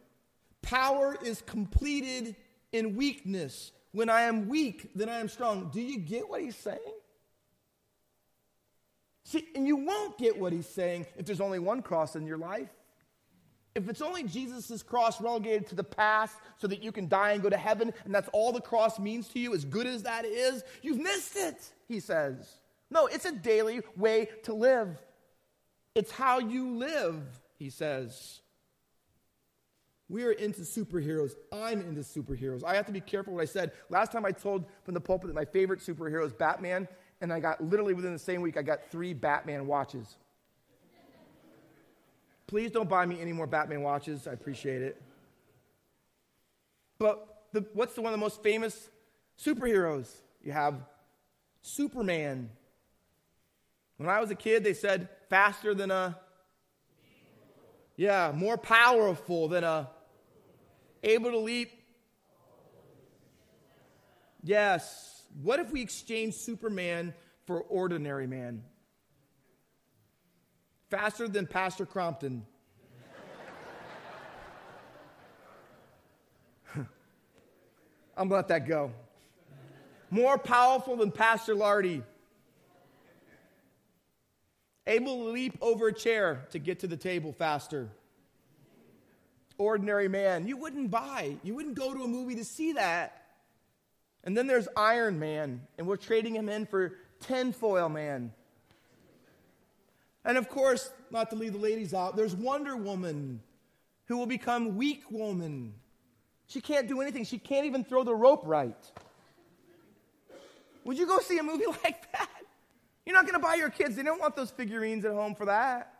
Power 0.61 1.15
is 1.23 1.41
completed 1.43 2.35
in 2.71 2.95
weakness. 2.95 3.71
When 3.91 4.09
I 4.09 4.23
am 4.23 4.49
weak, 4.49 4.89
then 4.95 5.07
I 5.07 5.19
am 5.19 5.29
strong. 5.29 5.69
Do 5.71 5.79
you 5.79 5.99
get 5.99 6.27
what 6.27 6.41
he's 6.41 6.57
saying? 6.57 6.79
See, 9.23 9.47
and 9.55 9.65
you 9.65 9.77
won't 9.77 10.17
get 10.17 10.37
what 10.37 10.51
he's 10.51 10.67
saying 10.67 11.05
if 11.17 11.25
there's 11.25 11.41
only 11.41 11.59
one 11.59 11.81
cross 11.81 12.15
in 12.15 12.27
your 12.27 12.37
life. 12.37 12.69
If 13.75 13.89
it's 13.89 14.01
only 14.01 14.23
Jesus' 14.23 14.81
cross 14.81 15.19
relegated 15.19 15.67
to 15.67 15.75
the 15.75 15.83
past 15.83 16.37
so 16.57 16.65
that 16.67 16.81
you 16.81 16.93
can 16.93 17.09
die 17.09 17.31
and 17.31 17.43
go 17.43 17.49
to 17.49 17.57
heaven, 17.57 17.93
and 18.05 18.15
that's 18.15 18.29
all 18.31 18.53
the 18.53 18.61
cross 18.61 18.99
means 18.99 19.27
to 19.29 19.39
you, 19.39 19.53
as 19.53 19.65
good 19.65 19.85
as 19.85 20.03
that 20.03 20.23
is, 20.23 20.63
you've 20.81 20.99
missed 20.99 21.35
it, 21.35 21.61
he 21.87 21.99
says. 21.99 22.59
No, 22.89 23.07
it's 23.07 23.25
a 23.25 23.33
daily 23.33 23.81
way 23.97 24.29
to 24.43 24.53
live. 24.53 24.97
It's 25.93 26.11
how 26.11 26.39
you 26.39 26.77
live, 26.77 27.21
he 27.59 27.69
says. 27.69 28.39
We 30.07 30.23
are 30.23 30.31
into 30.31 30.61
superheroes. 30.61 31.33
I'm 31.51 31.81
into 31.81 32.01
superheroes. 32.01 32.63
I 32.63 32.75
have 32.75 32.85
to 32.85 32.93
be 32.93 33.01
careful 33.01 33.33
what 33.33 33.41
I 33.41 33.45
said. 33.45 33.71
Last 33.89 34.11
time 34.11 34.25
I 34.25 34.31
told 34.31 34.65
from 34.83 34.93
the 34.93 35.01
pulpit 35.01 35.27
that 35.27 35.35
my 35.35 35.45
favorite 35.45 35.81
superhero 35.81 36.25
is 36.25 36.31
Batman, 36.31 36.87
and 37.21 37.33
I 37.33 37.39
got 37.41 37.61
literally 37.61 37.93
within 37.93 38.13
the 38.13 38.19
same 38.19 38.41
week, 38.41 38.55
I 38.55 38.61
got 38.61 38.89
three 38.89 39.13
Batman 39.13 39.67
watches. 39.67 40.15
Please 42.47 42.71
don't 42.71 42.89
buy 42.89 43.05
me 43.05 43.19
any 43.19 43.33
more 43.33 43.47
Batman 43.47 43.81
watches. 43.81 44.27
I 44.27 44.33
appreciate 44.33 44.81
it. 44.81 45.01
But 46.99 47.45
the, 47.51 47.65
what's 47.73 47.95
the, 47.95 48.01
one 48.01 48.13
of 48.13 48.19
the 48.19 48.23
most 48.23 48.43
famous 48.43 48.89
superheroes? 49.39 50.09
You 50.43 50.51
have 50.51 50.75
Superman. 51.61 52.49
When 53.97 54.09
I 54.09 54.19
was 54.19 54.29
a 54.29 54.35
kid, 54.35 54.63
they 54.63 54.73
said 54.73 55.09
faster 55.29 55.73
than 55.73 55.89
a. 55.89 56.17
Yeah, 57.97 58.31
more 58.35 58.57
powerful 58.57 59.47
than 59.47 59.63
a. 59.63 59.89
Able 61.03 61.31
to 61.31 61.39
leap. 61.39 61.71
Yes. 64.43 65.23
What 65.41 65.59
if 65.59 65.71
we 65.71 65.81
exchange 65.81 66.35
Superman 66.35 67.13
for 67.45 67.61
ordinary 67.61 68.27
man? 68.27 68.63
Faster 70.89 71.27
than 71.27 71.47
Pastor 71.47 71.85
Crompton. 71.85 72.45
I'm 76.75 76.85
gonna 78.15 78.35
let 78.35 78.47
that 78.49 78.67
go. 78.67 78.91
More 80.11 80.37
powerful 80.37 80.95
than 80.95 81.11
Pastor 81.11 81.55
Lardy. 81.55 82.03
Able 84.87 85.25
to 85.25 85.31
leap 85.31 85.57
over 85.61 85.87
a 85.87 85.93
chair 85.93 86.45
to 86.51 86.59
get 86.59 86.79
to 86.81 86.87
the 86.87 86.97
table 86.97 87.33
faster. 87.33 87.89
Ordinary 89.57 90.07
man. 90.07 90.47
You 90.47 90.57
wouldn't 90.57 90.91
buy, 90.91 91.37
you 91.43 91.55
wouldn't 91.55 91.75
go 91.75 91.93
to 91.93 92.03
a 92.03 92.07
movie 92.07 92.35
to 92.35 92.45
see 92.45 92.73
that. 92.73 93.23
And 94.23 94.37
then 94.37 94.47
there's 94.47 94.67
Iron 94.75 95.17
Man, 95.17 95.61
and 95.77 95.87
we're 95.87 95.97
trading 95.97 96.35
him 96.35 96.49
in 96.49 96.65
for 96.65 96.93
Tinfoil 97.21 97.89
Man. 97.89 98.31
And 100.25 100.37
of 100.37 100.49
course, 100.49 100.91
not 101.11 101.29
to 101.29 101.35
leave 101.35 101.53
the 101.53 101.59
ladies 101.59 101.93
out, 101.93 102.15
there's 102.15 102.35
Wonder 102.35 102.75
Woman, 102.75 103.41
who 104.05 104.17
will 104.17 104.25
become 104.25 104.75
Weak 104.75 105.03
Woman. 105.11 105.75
She 106.47 106.59
can't 106.59 106.87
do 106.87 106.99
anything, 106.99 107.23
she 107.23 107.37
can't 107.37 107.65
even 107.65 107.83
throw 107.83 108.03
the 108.03 108.15
rope 108.15 108.41
right. 108.43 108.91
Would 110.83 110.97
you 110.97 111.05
go 111.05 111.19
see 111.19 111.37
a 111.37 111.43
movie 111.43 111.65
like 111.83 112.11
that? 112.11 112.29
You're 113.05 113.15
not 113.15 113.25
going 113.25 113.35
to 113.35 113.39
buy 113.39 113.55
your 113.55 113.69
kids, 113.69 113.95
they 113.95 114.03
don't 114.03 114.19
want 114.19 114.35
those 114.35 114.49
figurines 114.49 115.05
at 115.05 115.11
home 115.13 115.35
for 115.35 115.45
that. 115.45 115.93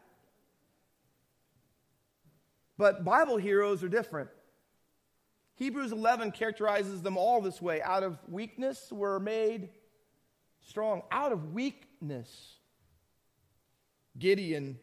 But 2.78 3.06
Bible 3.06 3.38
heroes 3.38 3.84
are 3.84 3.88
different. 3.88 4.30
Hebrews 5.56 5.94
11 5.94 6.32
characterizes 6.32 7.02
them 7.02 7.16
all 7.16 7.40
this 7.42 7.62
way. 7.62 7.82
Out 7.82 8.04
of 8.04 8.18
weakness, 8.28 8.92
we're 8.92 9.20
made 9.20 9.70
strong. 10.68 11.04
Out 11.12 11.32
of 11.32 11.54
weakness. 11.54 12.55
Gideon. 14.18 14.80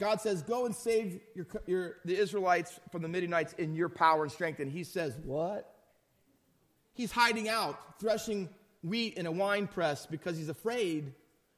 God 0.00 0.20
says, 0.20 0.42
Go 0.42 0.66
and 0.66 0.74
save 0.74 1.20
your, 1.34 1.46
your, 1.66 1.96
the 2.04 2.16
Israelites 2.16 2.78
from 2.90 3.02
the 3.02 3.08
Midianites 3.08 3.52
in 3.54 3.74
your 3.74 3.88
power 3.88 4.22
and 4.22 4.32
strength. 4.32 4.60
And 4.60 4.70
he 4.70 4.84
says, 4.84 5.16
What? 5.24 5.70
He's 6.92 7.12
hiding 7.12 7.48
out, 7.48 7.98
threshing 8.00 8.48
wheat 8.82 9.14
in 9.14 9.26
a 9.26 9.32
wine 9.32 9.66
press 9.66 10.06
because 10.06 10.36
he's 10.36 10.48
afraid. 10.48 11.12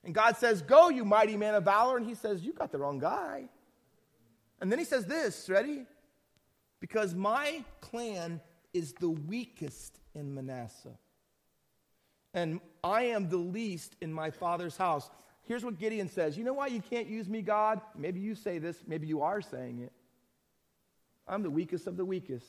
And 0.04 0.14
God 0.14 0.36
says, 0.36 0.62
Go, 0.62 0.88
you 0.88 1.04
mighty 1.04 1.36
man 1.36 1.54
of 1.54 1.64
valor. 1.64 1.96
And 1.96 2.06
he 2.06 2.14
says, 2.14 2.42
You 2.42 2.52
got 2.52 2.72
the 2.72 2.78
wrong 2.78 2.98
guy. 2.98 3.48
And 4.60 4.70
then 4.70 4.78
he 4.78 4.84
says 4.84 5.06
this, 5.06 5.48
ready? 5.48 5.84
Because 6.80 7.14
my 7.14 7.64
clan 7.80 8.40
is 8.72 8.92
the 8.94 9.10
weakest 9.10 9.98
in 10.14 10.34
Manasseh. 10.34 10.96
And 12.34 12.60
I 12.84 13.04
am 13.04 13.28
the 13.28 13.36
least 13.36 13.96
in 14.00 14.12
my 14.12 14.30
father's 14.30 14.76
house. 14.76 15.10
Here's 15.46 15.64
what 15.64 15.78
Gideon 15.78 16.08
says 16.08 16.36
You 16.36 16.44
know 16.44 16.54
why 16.54 16.66
you 16.66 16.80
can't 16.80 17.06
use 17.06 17.28
me, 17.28 17.42
God? 17.42 17.80
Maybe 17.96 18.20
you 18.20 18.34
say 18.34 18.58
this, 18.58 18.76
maybe 18.86 19.06
you 19.06 19.22
are 19.22 19.40
saying 19.40 19.80
it. 19.80 19.92
I'm 21.28 21.42
the 21.42 21.50
weakest 21.50 21.86
of 21.86 21.96
the 21.96 22.04
weakest. 22.04 22.46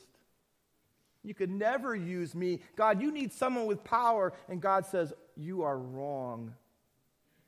You 1.24 1.34
could 1.34 1.50
never 1.50 1.94
use 1.94 2.34
me. 2.34 2.60
God, 2.76 3.02
you 3.02 3.10
need 3.10 3.32
someone 3.32 3.66
with 3.66 3.82
power. 3.82 4.32
And 4.48 4.60
God 4.60 4.86
says, 4.86 5.12
You 5.36 5.62
are 5.62 5.76
wrong. 5.76 6.54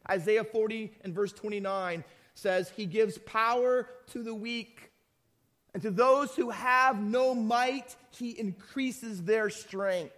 Isaiah 0.08 0.44
40 0.44 0.92
and 1.02 1.14
verse 1.14 1.32
29 1.32 2.04
says, 2.34 2.70
He 2.70 2.86
gives 2.86 3.18
power 3.18 3.88
to 4.08 4.22
the 4.22 4.34
weak, 4.34 4.90
and 5.72 5.82
to 5.82 5.90
those 5.90 6.34
who 6.34 6.50
have 6.50 7.00
no 7.00 7.34
might, 7.34 7.94
He 8.10 8.38
increases 8.38 9.22
their 9.22 9.50
strength. 9.50 10.14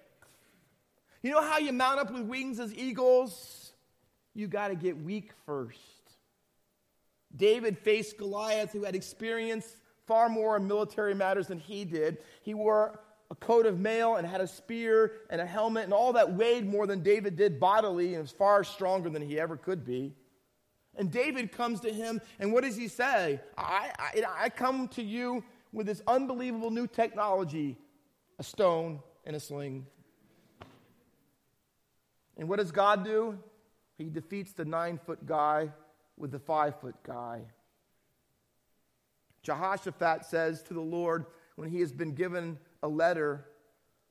You 1.23 1.31
know 1.31 1.43
how 1.43 1.59
you 1.59 1.73
mount 1.73 2.01
up 2.01 2.13
with 2.13 2.23
wings 2.23 2.59
as 2.59 2.75
eagles? 2.75 3.62
You 4.35 4.47
got 4.47 4.69
to 4.69 4.75
get 4.75 5.03
weak 5.03 5.31
first. 5.47 5.79
David 7.35 7.79
faced 7.79 8.19
Goliath, 8.19 8.73
who 8.73 8.85
had 8.85 8.95
experienced 8.95 9.77
far 10.07 10.29
more 10.29 10.57
in 10.57 10.67
military 10.67 11.15
matters 11.15 11.47
than 11.47 11.59
he 11.59 11.85
did. 11.85 12.19
He 12.43 12.55
wore 12.55 13.01
a 13.31 13.35
coat 13.35 13.65
of 13.65 13.79
mail 13.79 14.17
and 14.17 14.27
had 14.27 14.41
a 14.41 14.47
spear 14.47 15.13
and 15.31 15.41
a 15.41 15.47
helmet, 15.47 15.85
and 15.85 15.93
all 15.93 16.13
that 16.13 16.35
weighed 16.35 16.67
more 16.67 16.87
than 16.87 17.03
David 17.03 17.37
did 17.37 17.59
bodily 17.59 18.15
and 18.15 18.23
was 18.23 18.31
far 18.31 18.65
stronger 18.65 19.09
than 19.09 19.23
he 19.23 19.41
ever 19.41 19.57
could 19.57 19.85
be. 19.85 20.15
And 20.97 21.11
David 21.11 21.53
comes 21.53 21.81
to 21.81 21.91
him, 21.91 22.21
and 22.39 22.53
what 22.53 22.65
does 22.65 22.77
he 22.77 22.89
say? 22.89 23.41
I, 23.57 23.91
I, 23.99 24.23
I 24.39 24.49
come 24.51 24.89
to 24.89 25.03
you 25.03 25.43
with 25.73 25.87
this 25.87 26.03
unbelievable 26.07 26.71
new 26.71 26.87
technology 26.87 27.79
a 28.39 28.43
stone 28.43 29.01
and 29.25 29.37
a 29.37 29.41
sling. 29.41 29.87
And 32.37 32.49
what 32.49 32.59
does 32.59 32.73
God 32.73 33.05
do? 33.05 33.39
He 34.03 34.11
defeats 34.11 34.53
the 34.53 34.65
nine 34.65 34.99
foot 34.99 35.25
guy 35.27 35.71
with 36.17 36.33
the 36.33 36.39
five 36.39 36.81
foot 36.81 36.97
guy. 37.07 37.43
Jehoshaphat 39.43 40.25
says 40.25 40.63
to 40.65 40.75
the 40.75 40.81
Lord 40.81 41.27
when 41.57 41.69
he 41.69 41.81
has 41.81 41.93
been 41.93 42.15
given 42.15 42.59
a 42.83 42.89
letter 42.89 43.47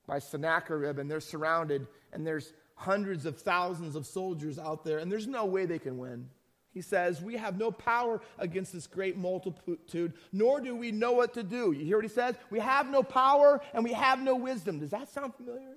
by 0.06 0.18
Sennacherib, 0.18 0.98
and 0.98 1.10
they're 1.10 1.20
surrounded, 1.20 1.86
and 2.12 2.26
there's 2.26 2.54
hundreds 2.74 3.26
of 3.26 3.40
thousands 3.40 3.94
of 3.94 4.06
soldiers 4.06 4.58
out 4.58 4.84
there, 4.84 4.98
and 4.98 5.12
there's 5.12 5.26
no 5.26 5.44
way 5.44 5.66
they 5.66 5.78
can 5.78 5.98
win. 5.98 6.28
He 6.72 6.80
says, 6.80 7.20
We 7.20 7.36
have 7.36 7.58
no 7.58 7.70
power 7.70 8.22
against 8.38 8.72
this 8.72 8.86
great 8.86 9.18
multitude, 9.18 10.14
nor 10.32 10.60
do 10.60 10.74
we 10.74 10.90
know 10.90 11.12
what 11.12 11.34
to 11.34 11.42
do. 11.42 11.72
You 11.72 11.84
hear 11.84 11.98
what 11.98 12.04
he 12.04 12.10
says? 12.10 12.34
We 12.50 12.60
have 12.60 12.88
no 12.88 13.02
power 13.02 13.60
and 13.74 13.84
we 13.84 13.92
have 13.92 14.20
no 14.20 14.36
wisdom. 14.36 14.78
Does 14.78 14.90
that 14.90 15.10
sound 15.10 15.34
familiar? 15.34 15.76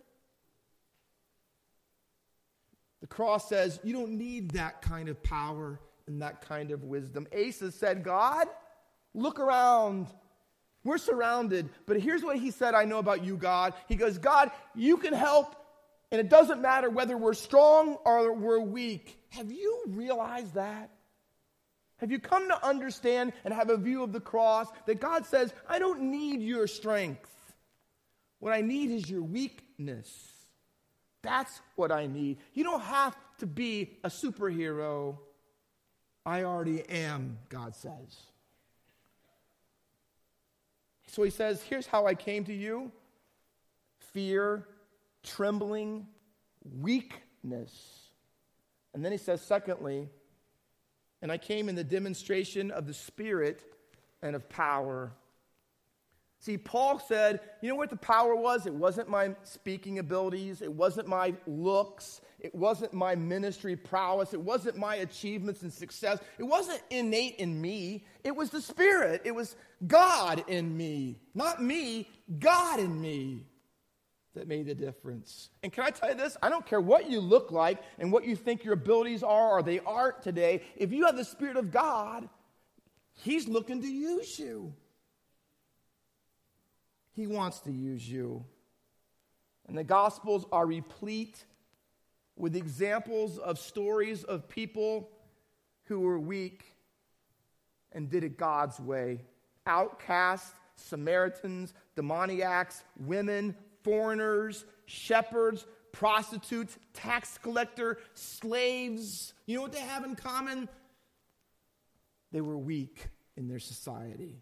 The 3.06 3.10
cross 3.16 3.48
says, 3.48 3.80
You 3.84 3.94
don't 3.94 4.18
need 4.18 4.50
that 4.52 4.82
kind 4.82 5.10
of 5.10 5.22
power 5.22 5.80
and 6.08 6.24
that 6.24 6.42
kind 6.42 6.72
of 6.72 6.86
wisdom. 6.86 7.28
Asa 7.32 7.72
said, 7.72 8.04
God, 8.04 8.48
look 9.14 9.40
around. 9.40 10.08
We're 10.84 10.98
surrounded. 10.98 11.70
But 11.86 12.00
here's 12.00 12.24
what 12.24 12.40
he 12.40 12.50
said 12.50 12.74
I 12.74 12.86
know 12.86 12.98
about 12.98 13.24
you, 13.24 13.38
God. 13.38 13.76
He 13.88 13.96
goes, 13.96 14.18
God, 14.18 14.50
you 14.74 14.98
can 14.98 15.14
help, 15.14 15.56
and 16.12 16.20
it 16.20 16.30
doesn't 16.30 16.64
matter 16.64 16.90
whether 16.90 17.16
we're 17.16 17.36
strong 17.36 17.98
or 18.06 18.34
we're 18.34 18.60
weak. 18.60 19.20
Have 19.30 19.52
you 19.52 19.84
realized 19.90 20.56
that? 20.56 20.90
Have 21.98 22.10
you 22.10 22.18
come 22.18 22.48
to 22.48 22.66
understand 22.66 23.34
and 23.44 23.54
have 23.54 23.70
a 23.70 23.78
view 23.78 24.02
of 24.02 24.14
the 24.14 24.20
cross 24.20 24.68
that 24.88 25.00
God 25.00 25.28
says, 25.28 25.54
I 25.70 25.78
don't 25.78 26.10
need 26.10 26.42
your 26.42 26.66
strength. 26.66 27.30
What 28.40 28.52
I 28.52 28.62
need 28.62 28.90
is 28.90 29.08
your 29.08 29.22
weakness. 29.22 30.35
That's 31.26 31.62
what 31.76 31.92
I 31.92 32.08
need. 32.08 32.38
You 32.54 32.64
don't 32.64 32.82
have 32.82 33.16
to 33.40 33.46
be 33.46 33.98
a 34.04 34.10
superhero. 34.10 35.18
I 36.26 36.44
already 36.44 36.88
am, 36.90 37.38
God 37.50 37.76
says. 37.76 38.18
So 41.08 41.24
he 41.24 41.30
says, 41.30 41.62
Here's 41.64 41.88
how 41.88 42.08
I 42.08 42.16
came 42.16 42.44
to 42.46 42.54
you 42.54 42.92
fear, 44.00 44.68
trembling, 45.24 46.08
weakness. 46.80 48.10
And 48.94 49.04
then 49.04 49.12
he 49.12 49.18
says, 49.18 49.42
Secondly, 49.42 50.10
and 51.22 51.32
I 51.32 51.38
came 51.38 51.70
in 51.70 51.76
the 51.76 51.84
demonstration 51.84 52.72
of 52.72 52.86
the 52.88 52.94
Spirit 52.94 53.64
and 54.22 54.36
of 54.36 54.48
power. 54.50 55.12
See, 56.46 56.60
Paul 56.60 57.00
said, 57.00 57.40
you 57.60 57.70
know 57.70 57.76
what 57.76 57.90
the 57.90 57.96
power 57.96 58.36
was? 58.36 58.68
It 58.68 58.74
wasn't 58.76 59.10
my 59.10 59.34
speaking 59.42 59.98
abilities, 59.98 60.62
it 60.62 60.72
wasn't 60.72 61.08
my 61.08 61.34
looks, 61.48 62.22
it 62.40 62.54
wasn't 62.54 62.94
my 62.94 63.16
ministry 63.16 63.76
prowess, 63.76 64.32
it 64.32 64.40
wasn't 64.40 64.78
my 64.78 64.98
achievements 64.98 65.64
and 65.64 65.74
success, 65.74 66.20
it 66.38 66.44
wasn't 66.44 66.84
innate 66.92 67.38
in 67.38 67.60
me. 67.60 68.06
It 68.24 68.36
was 68.36 68.52
the 68.52 68.62
Spirit, 68.62 69.24
it 69.26 69.34
was 69.34 69.56
God 69.88 70.44
in 70.48 70.78
me. 70.78 71.18
Not 71.34 71.64
me, 71.64 72.08
God 72.38 72.80
in 72.80 73.02
me 73.02 73.48
that 74.36 74.48
made 74.48 74.68
the 74.68 74.76
difference. 74.76 75.50
And 75.64 75.74
can 75.74 75.84
I 75.84 75.90
tell 75.90 76.10
you 76.10 76.16
this? 76.16 76.38
I 76.44 76.50
don't 76.50 76.68
care 76.68 76.80
what 76.80 77.10
you 77.10 77.22
look 77.22 77.52
like 77.52 77.82
and 77.98 78.12
what 78.12 78.24
you 78.24 78.36
think 78.36 78.64
your 78.64 78.76
abilities 78.76 79.24
are 79.24 79.58
or 79.58 79.64
they 79.64 79.80
aren't 79.80 80.22
today. 80.22 80.62
If 80.76 80.92
you 80.92 81.08
have 81.08 81.18
the 81.18 81.26
Spirit 81.26 81.58
of 81.58 81.72
God, 81.72 82.30
He's 83.14 83.48
looking 83.48 83.82
to 83.82 83.88
use 83.88 84.38
you. 84.38 84.76
He 87.16 87.28
wants 87.28 87.60
to 87.62 87.72
use 87.72 88.08
you. 88.08 88.44
And 89.68 89.78
the 89.78 89.84
Gospels 89.84 90.46
are 90.52 90.66
replete 90.66 91.44
with 92.36 92.56
examples 92.56 93.38
of 93.38 93.58
stories 93.58 94.24
of 94.24 94.50
people 94.50 95.10
who 95.86 96.02
were 96.02 96.20
weak 96.20 96.66
and 97.92 98.10
did 98.10 98.24
it 98.24 98.38
God's 98.38 98.80
way. 98.80 99.22
Outcasts, 99.66 100.52
Samaritans, 100.76 101.74
demoniacs, 101.96 102.84
women, 103.00 103.56
foreigners, 103.84 104.66
shepherds, 104.86 105.66
prostitutes, 105.94 106.78
tax 106.94 107.38
collector, 107.38 107.98
slaves. 108.14 109.34
You 109.46 109.56
know 109.56 109.62
what 109.62 109.72
they 109.72 109.80
have 109.80 110.04
in 110.04 110.16
common? 110.16 110.68
They 112.34 112.42
were 112.42 112.58
weak 112.58 113.08
in 113.38 113.48
their 113.48 113.60
society. 113.60 114.42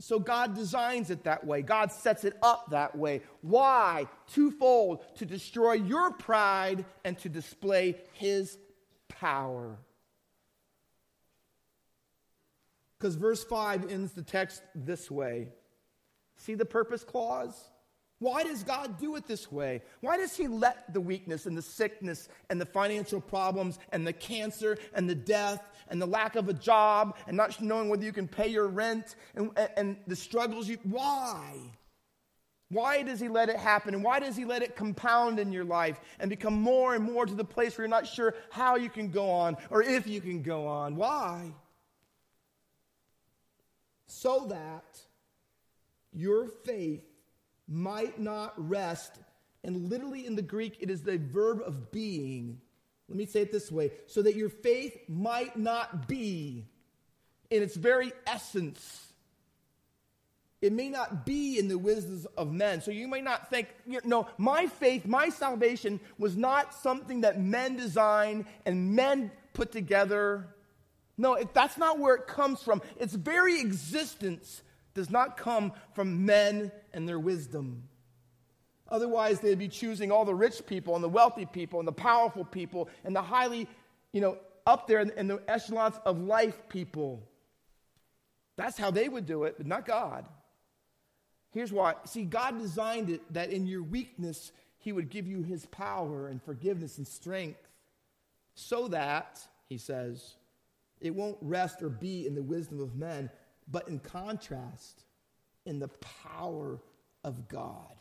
So 0.00 0.18
God 0.18 0.54
designs 0.54 1.10
it 1.10 1.24
that 1.24 1.44
way. 1.44 1.62
God 1.62 1.90
sets 1.90 2.24
it 2.24 2.36
up 2.42 2.70
that 2.70 2.96
way. 2.96 3.22
Why? 3.40 4.06
Twofold 4.32 5.04
to 5.16 5.26
destroy 5.26 5.72
your 5.72 6.12
pride 6.12 6.84
and 7.04 7.18
to 7.18 7.28
display 7.28 7.96
his 8.12 8.58
power. 9.08 9.78
Because 12.98 13.16
verse 13.16 13.44
5 13.44 13.90
ends 13.90 14.12
the 14.12 14.22
text 14.22 14.62
this 14.74 15.10
way. 15.10 15.48
See 16.36 16.54
the 16.54 16.64
purpose 16.64 17.04
clause? 17.04 17.70
Why 18.20 18.42
does 18.42 18.64
God 18.64 18.98
do 18.98 19.14
it 19.14 19.28
this 19.28 19.50
way? 19.50 19.82
Why 20.00 20.16
does 20.16 20.36
He 20.36 20.48
let 20.48 20.92
the 20.92 21.00
weakness 21.00 21.46
and 21.46 21.56
the 21.56 21.62
sickness 21.62 22.28
and 22.50 22.60
the 22.60 22.66
financial 22.66 23.20
problems 23.20 23.78
and 23.92 24.06
the 24.06 24.12
cancer 24.12 24.76
and 24.94 25.08
the 25.08 25.14
death 25.14 25.62
and 25.88 26.02
the 26.02 26.06
lack 26.06 26.34
of 26.34 26.48
a 26.48 26.52
job 26.52 27.16
and 27.28 27.36
not 27.36 27.60
knowing 27.62 27.88
whether 27.88 28.04
you 28.04 28.12
can 28.12 28.26
pay 28.26 28.48
your 28.48 28.66
rent 28.66 29.14
and, 29.36 29.50
and 29.76 29.96
the 30.08 30.16
struggles 30.16 30.68
you. 30.68 30.78
Why? 30.82 31.54
Why 32.70 33.02
does 33.02 33.20
He 33.20 33.28
let 33.28 33.48
it 33.48 33.56
happen? 33.56 33.94
And 33.94 34.02
why 34.02 34.18
does 34.18 34.36
He 34.36 34.44
let 34.44 34.62
it 34.62 34.74
compound 34.74 35.38
in 35.38 35.52
your 35.52 35.64
life 35.64 36.00
and 36.18 36.28
become 36.28 36.60
more 36.60 36.96
and 36.96 37.04
more 37.04 37.24
to 37.24 37.34
the 37.34 37.44
place 37.44 37.78
where 37.78 37.84
you're 37.84 37.88
not 37.90 38.06
sure 38.06 38.34
how 38.50 38.74
you 38.74 38.90
can 38.90 39.10
go 39.10 39.30
on 39.30 39.56
or 39.70 39.82
if 39.82 40.08
you 40.08 40.20
can 40.20 40.42
go 40.42 40.66
on? 40.66 40.96
Why? 40.96 41.52
So 44.06 44.46
that 44.48 45.00
your 46.12 46.48
faith 46.48 47.04
might 47.68 48.18
not 48.18 48.54
rest. 48.56 49.18
And 49.64 49.88
literally 49.90 50.26
in 50.26 50.36
the 50.36 50.42
Greek, 50.42 50.76
it 50.80 50.90
is 50.90 51.02
the 51.02 51.18
verb 51.18 51.60
of 51.64 51.90
being. 51.90 52.60
Let 53.08 53.16
me 53.16 53.26
say 53.26 53.42
it 53.42 53.52
this 53.52 53.70
way 53.70 53.92
so 54.06 54.22
that 54.22 54.36
your 54.36 54.48
faith 54.48 54.96
might 55.08 55.56
not 55.56 56.08
be 56.08 56.66
in 57.50 57.62
its 57.62 57.76
very 57.76 58.12
essence. 58.26 59.04
It 60.60 60.72
may 60.72 60.88
not 60.88 61.24
be 61.24 61.58
in 61.58 61.68
the 61.68 61.78
wisdoms 61.78 62.26
of 62.36 62.52
men. 62.52 62.80
So 62.80 62.90
you 62.90 63.06
may 63.06 63.20
not 63.20 63.48
think, 63.48 63.68
you 63.86 64.00
know, 64.04 64.26
my 64.38 64.66
faith, 64.66 65.06
my 65.06 65.28
salvation 65.28 66.00
was 66.18 66.36
not 66.36 66.74
something 66.74 67.20
that 67.20 67.40
men 67.40 67.76
designed 67.76 68.44
and 68.66 68.94
men 68.94 69.30
put 69.52 69.70
together. 69.70 70.48
No, 71.16 71.34
it, 71.34 71.54
that's 71.54 71.78
not 71.78 71.98
where 71.98 72.16
it 72.16 72.26
comes 72.26 72.62
from. 72.62 72.82
Its 72.98 73.14
very 73.14 73.60
existence 73.60 74.62
does 74.98 75.10
not 75.10 75.36
come 75.36 75.72
from 75.94 76.26
men 76.26 76.72
and 76.92 77.08
their 77.08 77.20
wisdom. 77.20 77.84
Otherwise, 78.88 79.38
they'd 79.38 79.56
be 79.56 79.68
choosing 79.68 80.10
all 80.10 80.24
the 80.24 80.34
rich 80.34 80.66
people 80.66 80.96
and 80.96 81.04
the 81.04 81.08
wealthy 81.08 81.46
people 81.46 81.78
and 81.78 81.86
the 81.86 81.92
powerful 81.92 82.44
people 82.44 82.88
and 83.04 83.14
the 83.14 83.22
highly, 83.22 83.68
you 84.12 84.20
know, 84.20 84.36
up 84.66 84.88
there 84.88 84.98
in, 84.98 85.28
the 85.28 85.40
echelons 85.46 85.94
of 86.04 86.18
life 86.18 86.68
people. 86.68 87.22
That's 88.56 88.76
how 88.76 88.90
they 88.90 89.08
would 89.08 89.24
do 89.24 89.44
it, 89.44 89.54
but 89.56 89.68
not 89.68 89.86
God. 89.86 90.26
Here's 91.52 91.72
why. 91.72 91.94
See, 92.04 92.24
God 92.24 92.58
designed 92.58 93.08
it 93.08 93.22
that 93.32 93.50
in 93.50 93.68
your 93.68 93.84
weakness, 93.84 94.50
He 94.78 94.90
would 94.90 95.10
give 95.10 95.28
you 95.28 95.42
His 95.42 95.64
power 95.66 96.26
and 96.26 96.42
forgiveness 96.42 96.98
and 96.98 97.06
strength 97.06 97.68
so 98.56 98.88
that, 98.88 99.38
He 99.68 99.78
says, 99.78 100.34
it 101.00 101.14
won't 101.14 101.38
rest 101.40 101.82
or 101.82 101.88
be 101.88 102.26
in 102.26 102.34
the 102.34 102.42
wisdom 102.42 102.80
of 102.80 102.96
men, 102.96 103.30
but 103.70 103.88
in 103.88 103.98
contrast, 103.98 105.04
in 105.64 105.78
the 105.78 105.88
power 105.88 106.80
of 107.24 107.48
God. 107.48 107.94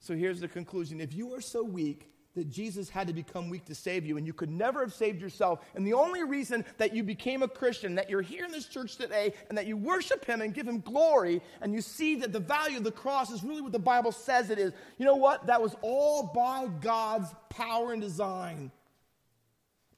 So 0.00 0.14
here's 0.14 0.40
the 0.40 0.48
conclusion. 0.48 1.00
If 1.00 1.14
you 1.14 1.34
are 1.34 1.40
so 1.40 1.62
weak 1.62 2.08
that 2.34 2.50
Jesus 2.50 2.88
had 2.88 3.08
to 3.08 3.12
become 3.12 3.50
weak 3.50 3.66
to 3.66 3.74
save 3.74 4.06
you, 4.06 4.16
and 4.16 4.26
you 4.26 4.32
could 4.32 4.50
never 4.50 4.80
have 4.80 4.94
saved 4.94 5.20
yourself, 5.20 5.60
and 5.74 5.86
the 5.86 5.92
only 5.92 6.24
reason 6.24 6.64
that 6.78 6.94
you 6.94 7.02
became 7.02 7.42
a 7.42 7.48
Christian, 7.48 7.94
that 7.96 8.08
you're 8.08 8.22
here 8.22 8.44
in 8.44 8.50
this 8.50 8.66
church 8.66 8.96
today, 8.96 9.34
and 9.48 9.58
that 9.58 9.66
you 9.66 9.76
worship 9.76 10.24
Him 10.24 10.40
and 10.40 10.54
give 10.54 10.66
Him 10.66 10.80
glory, 10.80 11.42
and 11.60 11.74
you 11.74 11.82
see 11.82 12.16
that 12.16 12.32
the 12.32 12.40
value 12.40 12.78
of 12.78 12.84
the 12.84 12.90
cross 12.90 13.30
is 13.30 13.44
really 13.44 13.60
what 13.60 13.72
the 13.72 13.78
Bible 13.78 14.12
says 14.12 14.48
it 14.50 14.58
is, 14.58 14.72
you 14.98 15.04
know 15.04 15.16
what? 15.16 15.46
That 15.46 15.60
was 15.60 15.76
all 15.82 16.32
by 16.34 16.68
God's 16.80 17.28
power 17.50 17.92
and 17.92 18.00
design. 18.00 18.72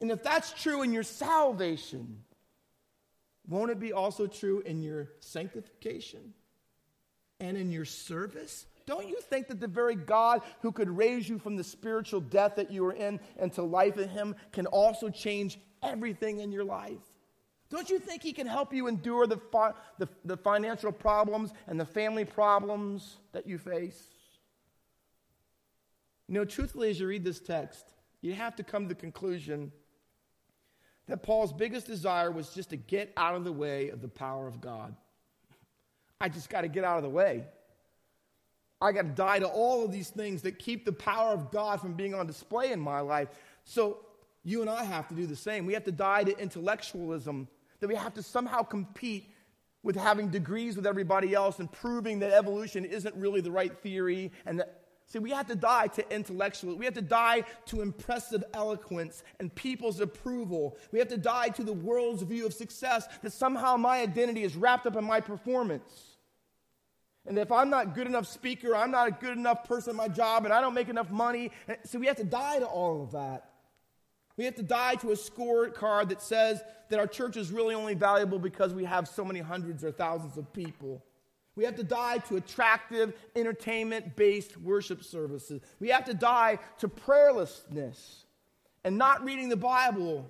And 0.00 0.10
if 0.10 0.22
that's 0.22 0.52
true 0.60 0.82
in 0.82 0.92
your 0.92 1.04
salvation, 1.04 2.23
won't 3.48 3.70
it 3.70 3.78
be 3.78 3.92
also 3.92 4.26
true 4.26 4.61
in 4.61 4.83
your 4.83 5.09
sanctification 5.20 6.33
and 7.40 7.57
in 7.57 7.70
your 7.70 7.85
service? 7.85 8.66
Don't 8.87 9.09
you 9.09 9.20
think 9.20 9.48
that 9.48 9.61
the 9.61 9.66
very 9.66 9.94
God 9.94 10.42
who 10.61 10.72
could 10.72 10.90
raise 10.90 11.28
you 11.28 11.38
from 11.38 11.57
the 11.57 11.64
spiritual 11.64 12.20
death 12.20 12.57
that 12.57 12.70
you 12.70 12.85
are 12.87 12.92
in 12.92 13.20
into 13.38 13.62
life 13.62 13.98
in 13.98 14.09
Him 14.09 14.35
can 14.52 14.66
also 14.66 15.09
change 15.09 15.59
everything 15.83 16.40
in 16.40 16.52
your 16.52 16.64
life? 16.64 17.00
Don't 17.70 17.88
you 17.90 17.98
think 17.98 18.22
He 18.22 18.33
can 18.33 18.46
help 18.46 18.72
you 18.72 18.87
endure 18.87 19.26
the, 19.26 19.38
fi- 19.38 19.72
the, 19.98 20.09
the 20.24 20.37
financial 20.37 20.92
problems 20.92 21.52
and 21.66 21.80
the 21.80 21.87
family 21.87 22.24
problems 22.24 23.16
that 23.33 23.46
you 23.46 23.59
face? 23.59 24.02
You 26.28 26.35
know, 26.35 26.44
truthfully, 26.44 26.90
as 26.90 27.00
you 27.00 27.07
read 27.07 27.24
this 27.24 27.40
text, 27.40 27.85
you 28.22 28.33
have 28.35 28.57
to 28.57 28.62
come 28.62 28.85
to 28.85 28.88
the 28.88 29.00
conclusion 29.00 29.72
that 31.07 31.23
Paul's 31.23 31.53
biggest 31.53 31.87
desire 31.87 32.31
was 32.31 32.51
just 32.51 32.71
to 32.71 32.77
get 32.77 33.12
out 33.17 33.35
of 33.35 33.45
the 33.45 33.53
way 33.53 33.90
of 33.90 34.01
the 34.01 34.09
power 34.09 34.47
of 34.47 34.61
God. 34.61 34.95
I 36.21 36.29
just 36.29 36.49
got 36.49 36.62
to 36.62 36.69
get 36.69 36.85
out 36.85 36.97
of 36.97 37.03
the 37.03 37.11
way. 37.11 37.45
I 38.81 38.93
got 38.93 39.03
to 39.03 39.09
die 39.09 39.38
to 39.38 39.47
all 39.47 39.85
of 39.85 39.93
these 39.93 40.11
things 40.11 40.43
that 40.43 40.59
keep 40.59 40.85
the 40.85 40.93
power 40.93 41.33
of 41.33 41.51
God 41.51 41.81
from 41.81 41.95
being 41.95 42.14
on 42.14 42.27
display 42.27 42.73
in 42.73 42.81
my 42.81 43.01
life. 43.01 43.29
So 43.64 43.99
you 44.45 44.61
and 44.61 44.71
I 44.71 44.85
have 44.85 45.09
to 45.09 45.14
do 45.14 45.27
the 45.27 45.37
same. 45.37 45.67
We 45.67 45.75
have 45.75 45.85
to 45.85 45.93
die 45.93 46.25
to 46.25 46.38
intellectualism, 46.38 47.49
that 47.81 47.88
we 47.88 47.95
have 47.95 48.14
to 48.14 48.23
somehow 48.23 48.62
compete 48.62 49.31
with 49.83 49.97
having 49.97 50.29
degrees 50.29 50.77
with 50.77 50.87
everybody 50.87 51.35
else 51.35 51.59
and 51.59 51.71
proving 51.71 52.19
that 52.21 52.33
evolution 52.33 52.85
isn't 52.85 53.14
really 53.17 53.43
the 53.43 53.51
right 53.51 53.77
theory 53.81 54.33
and 54.47 54.59
that 54.59 54.84
See, 55.07 55.19
we 55.19 55.31
have 55.31 55.47
to 55.49 55.55
die 55.55 55.88
to 55.88 56.14
intellectual. 56.14 56.77
We 56.77 56.87
have 56.87 56.95
to 56.95 57.03
die 57.03 57.45
to 57.67 57.83
impressive 57.83 58.43
eloquence 58.55 59.23
and 59.38 59.55
people's 59.55 60.01
approval. 60.01 60.77
We 60.93 60.99
have 60.99 61.09
to 61.09 61.19
die 61.19 61.51
to 61.51 61.62
the 61.62 61.73
world's 61.73 62.23
view 62.23 62.47
of 62.47 62.55
success 62.55 63.07
that 63.23 63.33
somehow 63.33 63.77
my 63.77 64.01
identity 64.01 64.43
is 64.43 64.57
wrapped 64.57 64.87
up 64.87 64.97
in 64.97 65.05
my 65.05 65.21
performance. 65.21 66.17
And 67.27 67.38
if 67.38 67.51
I'm 67.53 67.71
not 67.71 67.95
good 67.95 68.07
enough 68.07 68.27
speaker, 68.27 68.75
I'm 68.75 68.90
not 68.90 69.09
a 69.09 69.11
good 69.11 69.37
enough 69.37 69.64
person 69.64 69.90
at 69.90 69.97
my 69.97 70.09
job, 70.09 70.45
and 70.45 70.53
I 70.53 70.61
don't 70.61 70.75
make 70.75 70.88
enough 70.88 71.11
money. 71.11 71.51
Eh, 71.69 71.77
so 71.85 71.99
we 71.99 72.07
have 72.07 72.17
to 72.17 72.25
die 72.25 72.59
to 72.59 72.67
all 72.67 73.03
of 73.03 73.12
that. 73.12 73.51
We 74.37 74.45
have 74.45 74.57
to 74.57 74.62
die 74.62 74.97
to 74.97 75.12
a 75.12 75.14
scorecard 75.14 76.09
that 76.09 76.21
says 76.21 76.61
that 76.90 76.99
our 76.99 77.07
church 77.07 77.37
is 77.37 77.51
really 77.51 77.75
only 77.75 77.95
valuable 77.95 78.38
because 78.38 78.75
we 78.75 78.85
have 78.85 79.09
so 79.09 79.25
many 79.25 79.40
hundreds 79.40 79.85
or 79.85 79.93
thousands 79.93 80.37
of 80.37 80.53
people. 80.53 81.03
We 81.57 81.64
have 81.64 81.77
to 81.77 81.85
die 81.85 82.19
to 82.19 82.37
attractive, 82.37 83.14
entertainment 83.37 84.17
based 84.17 84.57
worship 84.57 85.05
services. 85.05 85.61
We 85.79 85.88
have 85.88 86.05
to 86.07 86.14
die 86.14 86.59
to 86.79 86.88
prayerlessness 86.88 88.25
and 88.83 88.99
not 88.99 89.25
reading 89.25 89.49
the 89.49 89.57
Bible 89.57 90.29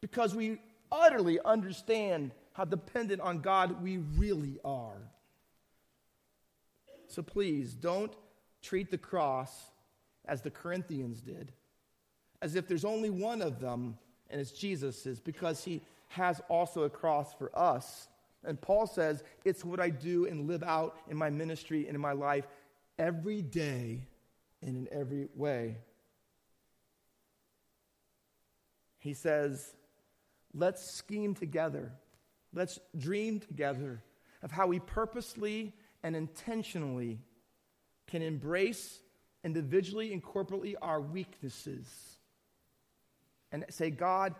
because 0.00 0.34
we 0.34 0.58
utterly 0.92 1.38
understand 1.44 2.32
how 2.52 2.64
dependent 2.64 3.20
on 3.20 3.40
God 3.40 3.82
we 3.82 3.98
really 4.16 4.58
are. 4.64 4.98
So 7.08 7.22
please 7.22 7.74
don't 7.74 8.12
treat 8.62 8.90
the 8.90 8.98
cross 8.98 9.70
as 10.26 10.42
the 10.42 10.50
Corinthians 10.50 11.20
did, 11.20 11.52
as 12.42 12.54
if 12.54 12.68
there's 12.68 12.84
only 12.84 13.10
one 13.10 13.40
of 13.40 13.60
them 13.60 13.96
and 14.30 14.40
it's 14.40 14.52
Jesus's, 14.52 15.18
because 15.18 15.64
he 15.64 15.82
has 16.08 16.40
also 16.48 16.82
a 16.84 16.90
cross 16.90 17.34
for 17.34 17.50
us 17.58 18.08
and 18.44 18.60
Paul 18.60 18.86
says, 18.86 19.22
it's 19.44 19.64
what 19.64 19.80
I 19.80 19.90
do 19.90 20.26
and 20.26 20.48
live 20.48 20.62
out 20.62 20.96
in 21.08 21.16
my 21.16 21.30
ministry 21.30 21.86
and 21.86 21.94
in 21.94 22.00
my 22.00 22.12
life 22.12 22.46
every 22.98 23.42
day 23.42 24.06
and 24.62 24.76
in 24.76 24.88
every 24.92 25.28
way. 25.34 25.76
He 28.98 29.14
says, 29.14 29.74
let's 30.54 30.82
scheme 30.94 31.34
together. 31.34 31.92
Let's 32.52 32.78
dream 32.96 33.40
together 33.40 34.02
of 34.42 34.50
how 34.50 34.66
we 34.66 34.78
purposely 34.78 35.74
and 36.02 36.16
intentionally 36.16 37.20
can 38.06 38.22
embrace 38.22 39.00
individually 39.44 40.12
and 40.12 40.22
corporately 40.22 40.74
our 40.80 41.00
weaknesses 41.00 41.86
and 43.52 43.64
say, 43.70 43.90
God, 43.90 44.34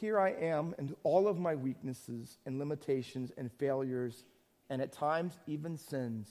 here 0.00 0.18
I 0.18 0.30
am 0.30 0.74
and 0.78 0.94
all 1.02 1.28
of 1.28 1.38
my 1.38 1.54
weaknesses 1.54 2.38
and 2.46 2.58
limitations 2.58 3.32
and 3.36 3.50
failures 3.52 4.24
and 4.70 4.82
at 4.82 4.92
times 4.92 5.38
even 5.46 5.76
sins. 5.76 6.28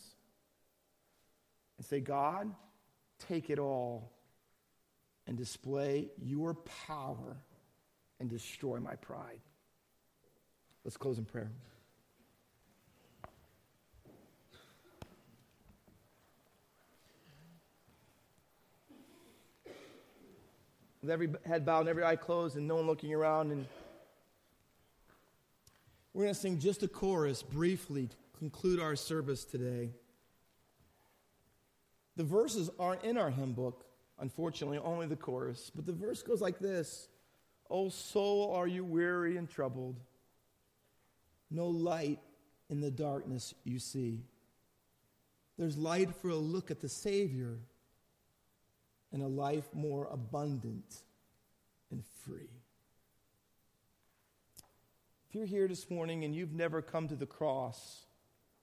And 1.77 1.85
say, 1.85 1.99
God, 1.99 2.53
take 3.27 3.49
it 3.49 3.59
all 3.59 4.11
and 5.27 5.37
display 5.37 6.09
your 6.21 6.53
power 6.87 7.37
and 8.19 8.29
destroy 8.29 8.79
my 8.79 8.95
pride. 8.95 9.39
Let's 10.83 10.97
close 10.97 11.17
in 11.17 11.25
prayer. 11.25 11.51
With 21.03 21.11
every 21.11 21.29
head 21.45 21.65
bowed 21.65 21.81
and 21.81 21.89
every 21.89 22.05
eye 22.05 22.15
closed 22.15 22.55
and 22.55 22.65
no 22.65 22.75
one 22.75 22.87
looking 22.87 23.13
around. 23.13 23.51
And 23.51 23.65
we're 26.13 26.23
going 26.23 26.33
to 26.33 26.39
sing 26.39 26.59
just 26.59 26.81
a 26.81 26.87
chorus 26.87 27.43
briefly 27.43 28.07
to 28.07 28.15
conclude 28.39 28.79
our 28.79 28.95
service 28.95 29.43
today. 29.43 29.89
The 32.15 32.23
verses 32.23 32.69
aren't 32.79 33.03
in 33.03 33.17
our 33.17 33.29
hymn 33.29 33.51
book, 33.51 33.85
unfortunately, 34.17 34.77
only 34.77 35.05
the 35.05 35.17
chorus. 35.17 35.69
But 35.75 35.85
the 35.85 35.91
verse 35.91 36.23
goes 36.23 36.39
like 36.39 36.59
this 36.59 37.09
O 37.69 37.89
soul, 37.89 38.53
are 38.55 38.67
you 38.67 38.85
weary 38.85 39.35
and 39.35 39.49
troubled? 39.49 39.99
No 41.51 41.67
light 41.67 42.19
in 42.69 42.79
the 42.79 42.91
darkness 42.91 43.53
you 43.65 43.77
see. 43.77 44.23
There's 45.57 45.77
light 45.77 46.15
for 46.15 46.29
a 46.29 46.35
look 46.35 46.71
at 46.71 46.79
the 46.79 46.89
Savior 46.89 47.59
and 49.13 49.21
a 49.21 49.27
life 49.27 49.69
more 49.73 50.09
abundant 50.11 51.01
and 51.91 52.03
free. 52.25 52.49
If 55.29 55.35
you're 55.35 55.45
here 55.45 55.67
this 55.67 55.89
morning 55.89 56.25
and 56.25 56.35
you've 56.35 56.53
never 56.53 56.81
come 56.81 57.07
to 57.07 57.15
the 57.15 57.25
cross 57.25 58.05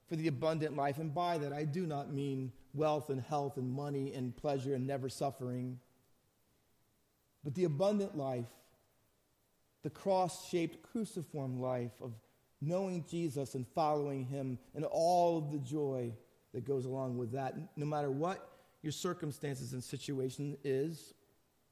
for 0.07 0.15
the 0.15 0.27
abundant 0.27 0.75
life, 0.75 0.97
and 0.99 1.13
by 1.13 1.37
that 1.37 1.53
I 1.53 1.63
do 1.63 1.85
not 1.85 2.13
mean 2.13 2.51
wealth 2.73 3.09
and 3.09 3.21
health 3.21 3.57
and 3.57 3.71
money 3.71 4.13
and 4.13 4.35
pleasure 4.35 4.75
and 4.75 4.85
never 4.85 5.09
suffering, 5.09 5.79
but 7.43 7.55
the 7.55 7.63
abundant 7.63 8.17
life, 8.17 8.45
the 9.83 9.89
cross 9.89 10.49
shaped 10.49 10.83
cruciform 10.83 11.59
life 11.59 11.91
of 12.01 12.13
knowing 12.61 13.03
Jesus 13.09 13.55
and 13.55 13.65
following 13.73 14.25
him 14.25 14.59
and 14.75 14.85
all 14.85 15.37
of 15.37 15.51
the 15.51 15.57
joy 15.57 16.13
that 16.53 16.65
goes 16.65 16.85
along 16.85 17.17
with 17.17 17.31
that, 17.31 17.55
no 17.75 17.85
matter 17.85 18.11
what 18.11 18.47
your 18.81 18.91
circumstances 18.91 19.73
and 19.73 19.83
situation 19.83 20.57
is 20.63 21.13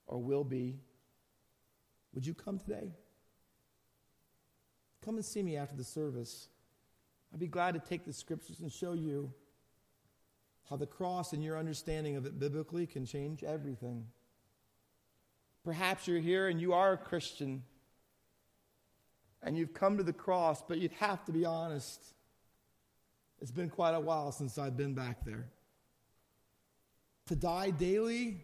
or 0.07 0.18
will 0.22 0.43
be, 0.43 0.80
would 2.14 2.26
you 2.26 2.34
come 2.34 2.60
today? 2.60 2.91
Come 5.03 5.16
and 5.16 5.26
see 5.26 5.41
me 5.41 5.55
after 5.55 5.76
the 5.76 5.84
service. 5.84 6.49
I'd 7.34 7.39
be 7.39 7.47
glad 7.47 7.74
to 7.76 7.80
take 7.80 8.05
the 8.05 8.14
scriptures 8.14 8.60
and 8.60 8.72
show 8.72 8.93
you 8.93 9.32
how 10.70 10.76
the 10.76 10.86
cross 10.86 11.34
and 11.34 11.43
your 11.43 11.57
understanding 11.57 12.16
of 12.16 12.26
it 12.26 12.39
biblically 12.39 12.86
can 12.86 13.05
change 13.05 13.43
everything. 13.43 14.05
Perhaps 15.64 16.07
you're 16.07 16.20
here 16.20 16.47
and 16.47 16.62
you 16.62 16.74
are 16.74 16.93
a 16.93 16.97
Christian 16.97 17.64
and 19.41 19.57
you've 19.57 19.74
come 19.74 19.97
to 19.97 20.03
the 20.03 20.14
cross, 20.14 20.62
but 20.68 20.80
you'd 20.80 20.91
have 20.93 21.24
to 21.26 21.32
be 21.32 21.45
honest. 21.45 22.01
It's 23.41 23.51
been 23.51 23.70
quite 23.70 23.93
a 23.93 23.99
while 23.99 24.32
since 24.32 24.57
I've 24.57 24.76
been 24.76 24.93
back 24.93 25.24
there. 25.26 25.47
To 27.30 27.36
die 27.36 27.70
daily, 27.70 28.42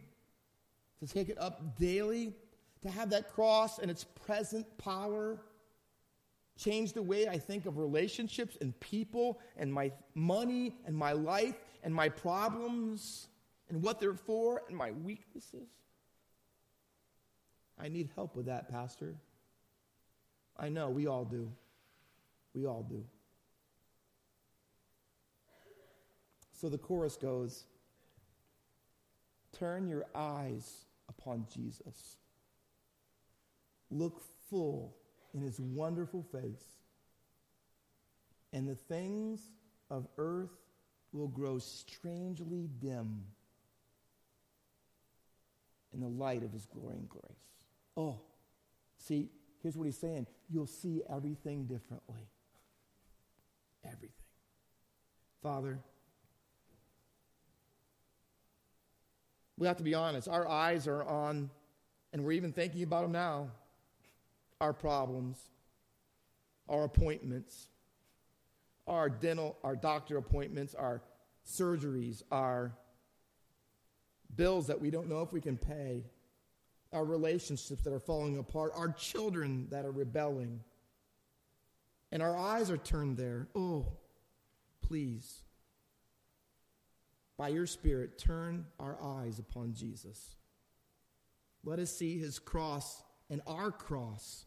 to 1.00 1.08
take 1.12 1.30
it 1.30 1.40
up 1.40 1.76
daily, 1.80 2.36
to 2.84 2.90
have 2.90 3.10
that 3.10 3.34
cross 3.34 3.80
and 3.80 3.90
its 3.90 4.04
present 4.04 4.66
power 4.78 5.40
change 6.56 6.94
the 6.94 7.02
way 7.02 7.28
I 7.28 7.40
think 7.40 7.66
of 7.66 7.80
relationships 7.80 8.60
and 8.62 8.80
people 8.80 9.40
and 9.58 9.74
my 9.74 9.92
money 10.14 10.76
and 10.86 10.96
my 10.96 11.14
life 11.14 11.56
and 11.84 11.94
my 11.96 12.10
problems 12.10 13.28
and 13.70 13.82
what 13.82 14.00
they're 14.00 14.14
for 14.14 14.62
and 14.68 14.78
my 14.78 14.92
weaknesses. 14.92 15.68
I 17.80 17.90
need 17.90 18.10
help 18.14 18.36
with 18.36 18.46
that, 18.46 18.70
Pastor. 18.70 19.16
I 20.60 20.70
know, 20.70 20.92
we 20.92 21.08
all 21.08 21.26
do. 21.26 21.52
We 22.54 22.68
all 22.68 22.86
do. 22.88 23.04
So 26.54 26.70
the 26.70 26.78
chorus 26.78 27.18
goes 27.18 27.66
Turn 29.58 29.88
your 29.88 30.06
eyes 30.14 30.86
upon 31.08 31.46
Jesus. 31.54 32.18
Look 33.90 34.22
full 34.50 34.96
in 35.34 35.42
his 35.42 35.60
wonderful 35.60 36.24
face, 36.24 36.66
and 38.52 38.68
the 38.68 38.76
things 38.76 39.42
of 39.90 40.08
earth 40.18 40.52
will 41.12 41.28
grow 41.28 41.60
strangely 41.60 42.70
dim 42.80 43.24
in 45.94 46.02
the 46.02 46.08
light 46.08 46.44
of 46.44 46.52
his 46.52 46.66
glory 46.66 46.98
and 46.98 47.10
grace. 47.10 47.24
Oh, 47.96 48.20
see, 48.98 49.30
here's 49.62 49.78
what 49.78 49.86
he's 49.86 49.98
saying 49.98 50.28
you'll 50.50 50.68
see 50.68 51.02
everything 51.10 51.66
differently. 51.66 52.28
Everything. 53.84 54.10
Father, 55.42 55.80
we 59.58 59.68
have 59.68 59.78
to 59.78 59.84
be 59.84 59.94
honest. 59.94 60.28
Our 60.28 60.48
eyes 60.48 60.88
are 60.88 61.04
on, 61.04 61.50
and 62.14 62.24
we're 62.24 62.34
even 62.34 62.52
thinking 62.52 62.84
about 62.84 63.04
them 63.04 63.12
now, 63.12 63.52
our 64.60 64.74
problems, 64.74 65.38
our 66.68 66.84
appointments, 66.84 67.68
our 68.88 69.10
dental, 69.10 69.58
our 69.64 69.76
doctor 69.76 70.18
appointments, 70.18 70.76
our 70.76 71.02
surgeries, 71.48 72.24
our 72.32 72.74
bills 74.36 74.68
that 74.68 74.82
we 74.82 74.90
don't 74.90 75.08
know 75.08 75.22
if 75.22 75.32
we 75.32 75.42
can 75.42 75.58
pay, 75.58 76.04
our 76.92 77.06
relationships 77.06 77.84
that 77.84 77.94
are 77.94 78.00
falling 78.00 78.38
apart, 78.38 78.72
our 78.76 78.90
children 78.90 79.68
that 79.72 79.86
are 79.86 79.92
rebelling. 79.92 80.62
And 82.12 82.22
our 82.22 82.36
eyes 82.36 82.70
are 82.70 82.78
turned 82.78 83.18
there. 83.18 83.48
Oh, 83.56 83.86
please 84.82 85.45
by 87.38 87.50
your 87.50 87.68
Spirit, 87.68 88.18
turn 88.18 88.66
our 88.80 88.98
eyes 89.02 89.40
upon 89.40 89.74
Jesus. 89.74 90.36
Let 91.64 91.80
us 91.80 91.92
see 91.92 92.18
his 92.18 92.40
cross 92.40 93.04
and 93.30 93.42
our 93.48 93.72
cross 93.72 94.46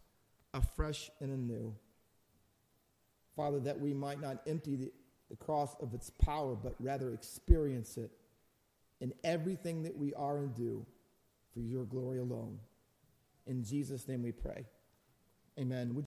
afresh 0.55 1.11
and 1.21 1.31
anew. 1.31 1.75
Father, 3.37 3.61
that 3.61 3.81
we 3.81 3.93
might 3.93 4.21
not 4.21 4.43
empty 4.47 4.77
the, 4.77 4.93
the 5.31 5.37
cross 5.37 5.77
of 5.81 5.95
its 5.95 6.11
power, 6.11 6.55
but 6.55 6.75
rather 6.81 7.13
experience 7.13 7.97
it 7.97 8.11
in 9.01 9.13
everything 9.23 9.83
that 9.83 9.97
we 9.97 10.15
are 10.15 10.39
and 10.39 10.55
do 10.55 10.85
for 11.53 11.61
your 11.61 11.85
glory 11.85 12.19
alone. 12.19 12.59
In 13.47 13.63
Jesus' 13.63 14.09
name 14.09 14.23
we 14.23 14.33
pray. 14.33 14.65
Amen. 15.59 15.89
Would 15.89 15.97